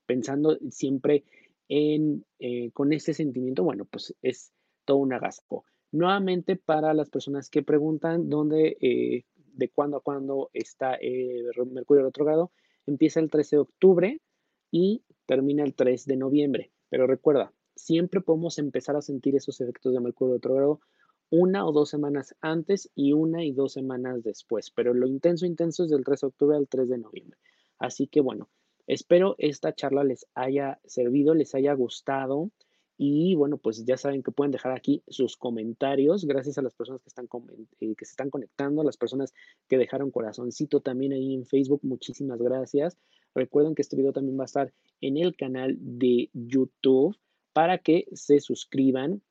pensando 0.06 0.58
siempre 0.70 1.24
en, 1.68 2.24
eh, 2.38 2.70
con 2.72 2.92
ese 2.92 3.14
sentimiento, 3.14 3.64
bueno, 3.64 3.84
pues 3.84 4.14
es 4.22 4.52
todo 4.84 4.98
un 4.98 5.12
agasajo. 5.12 5.64
Nuevamente, 5.92 6.56
para 6.56 6.92
las 6.94 7.10
personas 7.10 7.48
que 7.48 7.62
preguntan 7.62 8.28
dónde 8.28 8.76
eh, 8.80 9.24
de 9.36 9.68
cuándo 9.70 9.98
a 9.98 10.00
cuándo 10.00 10.50
está 10.52 10.96
eh, 11.00 11.44
Mercurio 11.70 12.04
retrogrado, 12.04 12.50
empieza 12.86 13.20
el 13.20 13.30
13 13.30 13.56
de 13.56 13.60
octubre 13.60 14.20
y 14.70 15.04
termina 15.26 15.62
el 15.62 15.74
3 15.74 16.04
de 16.06 16.16
noviembre. 16.16 16.72
Pero 16.90 17.06
recuerda, 17.06 17.52
siempre 17.76 18.20
podemos 18.20 18.58
empezar 18.58 18.96
a 18.96 19.02
sentir 19.02 19.36
esos 19.36 19.60
efectos 19.60 19.92
de 19.92 20.00
Mercurio 20.00 20.34
retrogrado 20.34 20.80
una 21.30 21.66
o 21.66 21.72
dos 21.72 21.90
semanas 21.90 22.36
antes 22.40 22.90
y 22.94 23.12
una 23.12 23.44
y 23.44 23.52
dos 23.52 23.72
semanas 23.72 24.22
después. 24.22 24.70
Pero 24.70 24.94
lo 24.94 25.06
intenso, 25.06 25.46
intenso 25.46 25.84
es 25.84 25.90
del 25.90 26.04
3 26.04 26.20
de 26.20 26.26
octubre 26.26 26.56
al 26.56 26.68
3 26.68 26.88
de 26.88 26.98
noviembre. 26.98 27.38
Así 27.78 28.06
que 28.06 28.20
bueno, 28.20 28.48
espero 28.86 29.34
esta 29.38 29.74
charla 29.74 30.04
les 30.04 30.26
haya 30.34 30.80
servido, 30.84 31.34
les 31.34 31.54
haya 31.54 31.72
gustado. 31.74 32.50
Y 32.96 33.34
bueno, 33.34 33.58
pues 33.58 33.84
ya 33.84 33.96
saben 33.96 34.22
que 34.22 34.30
pueden 34.30 34.52
dejar 34.52 34.72
aquí 34.72 35.02
sus 35.08 35.36
comentarios. 35.36 36.24
Gracias 36.26 36.58
a 36.58 36.62
las 36.62 36.74
personas 36.74 37.02
que, 37.02 37.08
están, 37.08 37.28
eh, 37.80 37.94
que 37.96 38.04
se 38.04 38.12
están 38.12 38.30
conectando, 38.30 38.82
a 38.82 38.84
las 38.84 38.96
personas 38.96 39.32
que 39.68 39.78
dejaron 39.78 40.12
corazoncito 40.12 40.80
también 40.80 41.12
ahí 41.12 41.34
en 41.34 41.44
Facebook. 41.44 41.80
Muchísimas 41.82 42.40
gracias. 42.40 42.96
Recuerden 43.34 43.74
que 43.74 43.82
este 43.82 43.96
video 43.96 44.12
también 44.12 44.38
va 44.38 44.44
a 44.44 44.46
estar 44.46 44.72
en 45.00 45.16
el 45.16 45.34
canal 45.34 45.76
de 45.80 46.30
YouTube 46.32 47.16
para 47.52 47.78
que 47.78 48.06
se 48.12 48.38
suscriban 48.40 49.22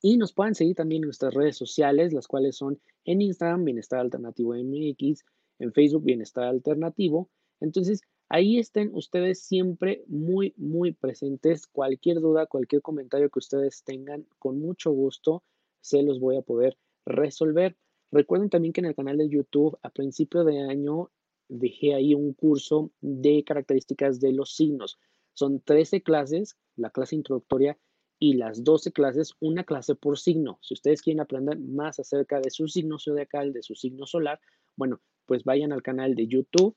y 0.00 0.16
nos 0.16 0.32
puedan 0.32 0.54
seguir 0.54 0.76
también 0.76 1.02
en 1.02 1.06
nuestras 1.06 1.34
redes 1.34 1.56
sociales, 1.56 2.12
las 2.12 2.26
cuales 2.26 2.56
son 2.56 2.80
en 3.04 3.20
Instagram, 3.20 3.64
Bienestar 3.64 4.00
Alternativo 4.00 4.54
MX, 4.54 5.24
en 5.58 5.72
Facebook, 5.72 6.04
Bienestar 6.04 6.44
Alternativo. 6.44 7.30
Entonces, 7.60 8.02
Ahí 8.28 8.58
estén 8.58 8.90
ustedes 8.92 9.40
siempre 9.42 10.02
muy, 10.08 10.52
muy 10.56 10.92
presentes. 10.92 11.66
Cualquier 11.68 12.20
duda, 12.20 12.46
cualquier 12.46 12.82
comentario 12.82 13.30
que 13.30 13.38
ustedes 13.38 13.84
tengan, 13.84 14.26
con 14.38 14.58
mucho 14.58 14.90
gusto 14.90 15.44
se 15.80 16.02
los 16.02 16.18
voy 16.18 16.36
a 16.36 16.42
poder 16.42 16.76
resolver. 17.04 17.76
Recuerden 18.10 18.50
también 18.50 18.72
que 18.72 18.80
en 18.80 18.86
el 18.86 18.96
canal 18.96 19.18
de 19.18 19.28
YouTube 19.28 19.78
a 19.82 19.90
principio 19.90 20.42
de 20.42 20.60
año 20.60 21.12
dejé 21.48 21.94
ahí 21.94 22.14
un 22.14 22.32
curso 22.32 22.90
de 23.00 23.44
características 23.44 24.18
de 24.18 24.32
los 24.32 24.56
signos. 24.56 24.98
Son 25.32 25.60
13 25.60 26.02
clases, 26.02 26.56
la 26.74 26.90
clase 26.90 27.14
introductoria 27.14 27.78
y 28.18 28.34
las 28.34 28.64
12 28.64 28.90
clases, 28.90 29.34
una 29.38 29.62
clase 29.62 29.94
por 29.94 30.18
signo. 30.18 30.58
Si 30.62 30.74
ustedes 30.74 31.02
quieren 31.02 31.20
aprender 31.20 31.60
más 31.60 32.00
acerca 32.00 32.40
de 32.40 32.50
su 32.50 32.66
signo 32.66 32.98
zodiacal, 32.98 33.52
de 33.52 33.62
su 33.62 33.76
signo 33.76 34.06
solar, 34.06 34.40
bueno, 34.74 35.00
pues 35.26 35.44
vayan 35.44 35.72
al 35.72 35.82
canal 35.82 36.16
de 36.16 36.26
YouTube 36.26 36.76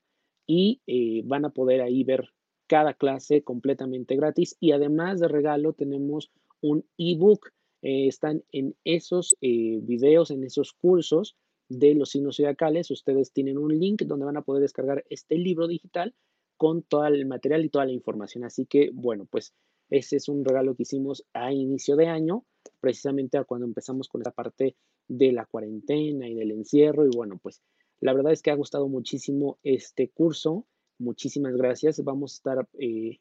y 0.49 0.81
eh, 0.88 1.21
van 1.25 1.45
a 1.45 1.51
poder 1.51 1.79
ahí 1.79 2.03
ver 2.03 2.33
cada 2.65 2.95
clase 2.95 3.43
completamente 3.43 4.15
gratis 4.15 4.57
y 4.59 4.71
además 4.71 5.19
de 5.19 5.27
regalo 5.27 5.73
tenemos 5.73 6.31
un 6.59 6.85
ebook. 6.97 7.51
Eh, 7.83 8.07
están 8.07 8.43
en 8.51 8.75
esos 8.83 9.38
eh, 9.41 9.79
videos, 9.83 10.31
en 10.31 10.43
esos 10.43 10.73
cursos 10.73 11.35
de 11.69 11.93
los 11.93 12.09
signos 12.09 12.38
zodiacales. 12.38 12.89
Ustedes 12.89 13.31
tienen 13.31 13.59
un 13.59 13.79
link 13.79 14.01
donde 14.01 14.25
van 14.25 14.38
a 14.38 14.41
poder 14.41 14.63
descargar 14.63 15.05
este 15.12 15.38
libro 15.38 15.67
digital 15.67 16.15
con 16.57 16.81
todo 16.81 17.05
el 17.05 17.27
material 17.27 17.63
y 17.63 17.69
toda 17.69 17.85
la 17.85 17.91
información. 17.91 18.43
Así 18.43 18.65
que, 18.65 18.89
bueno, 18.91 19.27
pues 19.29 19.53
ese 19.91 20.15
es 20.15 20.29
un 20.29 20.43
regalo 20.43 20.73
que 20.73 20.81
hicimos 20.81 21.23
a 21.31 21.53
inicio 21.53 21.95
de 21.95 22.07
año, 22.07 22.43
precisamente 22.79 23.39
cuando 23.45 23.67
empezamos 23.67 24.07
con 24.07 24.21
esta 24.21 24.31
parte 24.31 24.75
de 25.07 25.31
la 25.31 25.45
cuarentena 25.45 26.27
y 26.27 26.33
del 26.33 26.49
encierro. 26.49 27.05
Y 27.05 27.15
bueno, 27.15 27.39
pues 27.39 27.62
la 28.01 28.13
verdad 28.13 28.31
es 28.31 28.41
que 28.41 28.51
ha 28.51 28.55
gustado 28.55 28.88
muchísimo 28.88 29.59
este 29.63 30.09
curso. 30.09 30.65
Muchísimas 30.97 31.55
gracias. 31.55 32.03
Vamos 32.03 32.33
a 32.33 32.35
estar, 32.35 32.69
eh, 32.79 33.19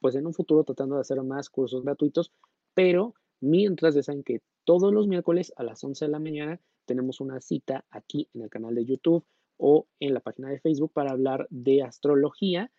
pues 0.00 0.14
en 0.14 0.26
un 0.26 0.34
futuro 0.34 0.64
tratando 0.64 0.96
de 0.96 1.02
hacer 1.02 1.22
más 1.22 1.50
cursos 1.50 1.82
gratuitos, 1.84 2.32
pero 2.74 3.14
mientras 3.40 3.94
ya 3.94 4.02
saben 4.02 4.22
que 4.22 4.42
todos 4.64 4.92
los 4.92 5.06
miércoles 5.06 5.52
a 5.56 5.62
las 5.62 5.84
11 5.84 6.06
de 6.06 6.10
la 6.10 6.18
mañana 6.18 6.60
tenemos 6.86 7.20
una 7.20 7.40
cita 7.40 7.84
aquí 7.90 8.28
en 8.34 8.42
el 8.42 8.50
canal 8.50 8.74
de 8.74 8.84
YouTube 8.84 9.24
o 9.56 9.86
en 10.00 10.14
la 10.14 10.20
página 10.20 10.50
de 10.50 10.60
Facebook 10.60 10.92
para 10.92 11.12
hablar 11.12 11.46
de 11.50 11.82
astrología. 11.82 12.70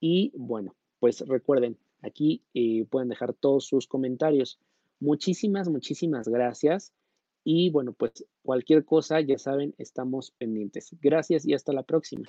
Y 0.00 0.32
bueno, 0.34 0.76
pues 0.98 1.20
recuerden, 1.26 1.78
aquí 2.02 2.42
eh, 2.54 2.84
pueden 2.90 3.08
dejar 3.08 3.34
todos 3.34 3.66
sus 3.66 3.86
comentarios. 3.86 4.58
Muchísimas, 5.00 5.68
muchísimas 5.68 6.28
gracias. 6.28 6.92
Y 7.44 7.70
bueno, 7.70 7.92
pues 7.92 8.24
cualquier 8.42 8.84
cosa, 8.84 9.20
ya 9.20 9.38
saben, 9.38 9.74
estamos 9.78 10.32
pendientes. 10.32 10.94
Gracias 11.00 11.46
y 11.46 11.54
hasta 11.54 11.72
la 11.72 11.82
próxima. 11.82 12.28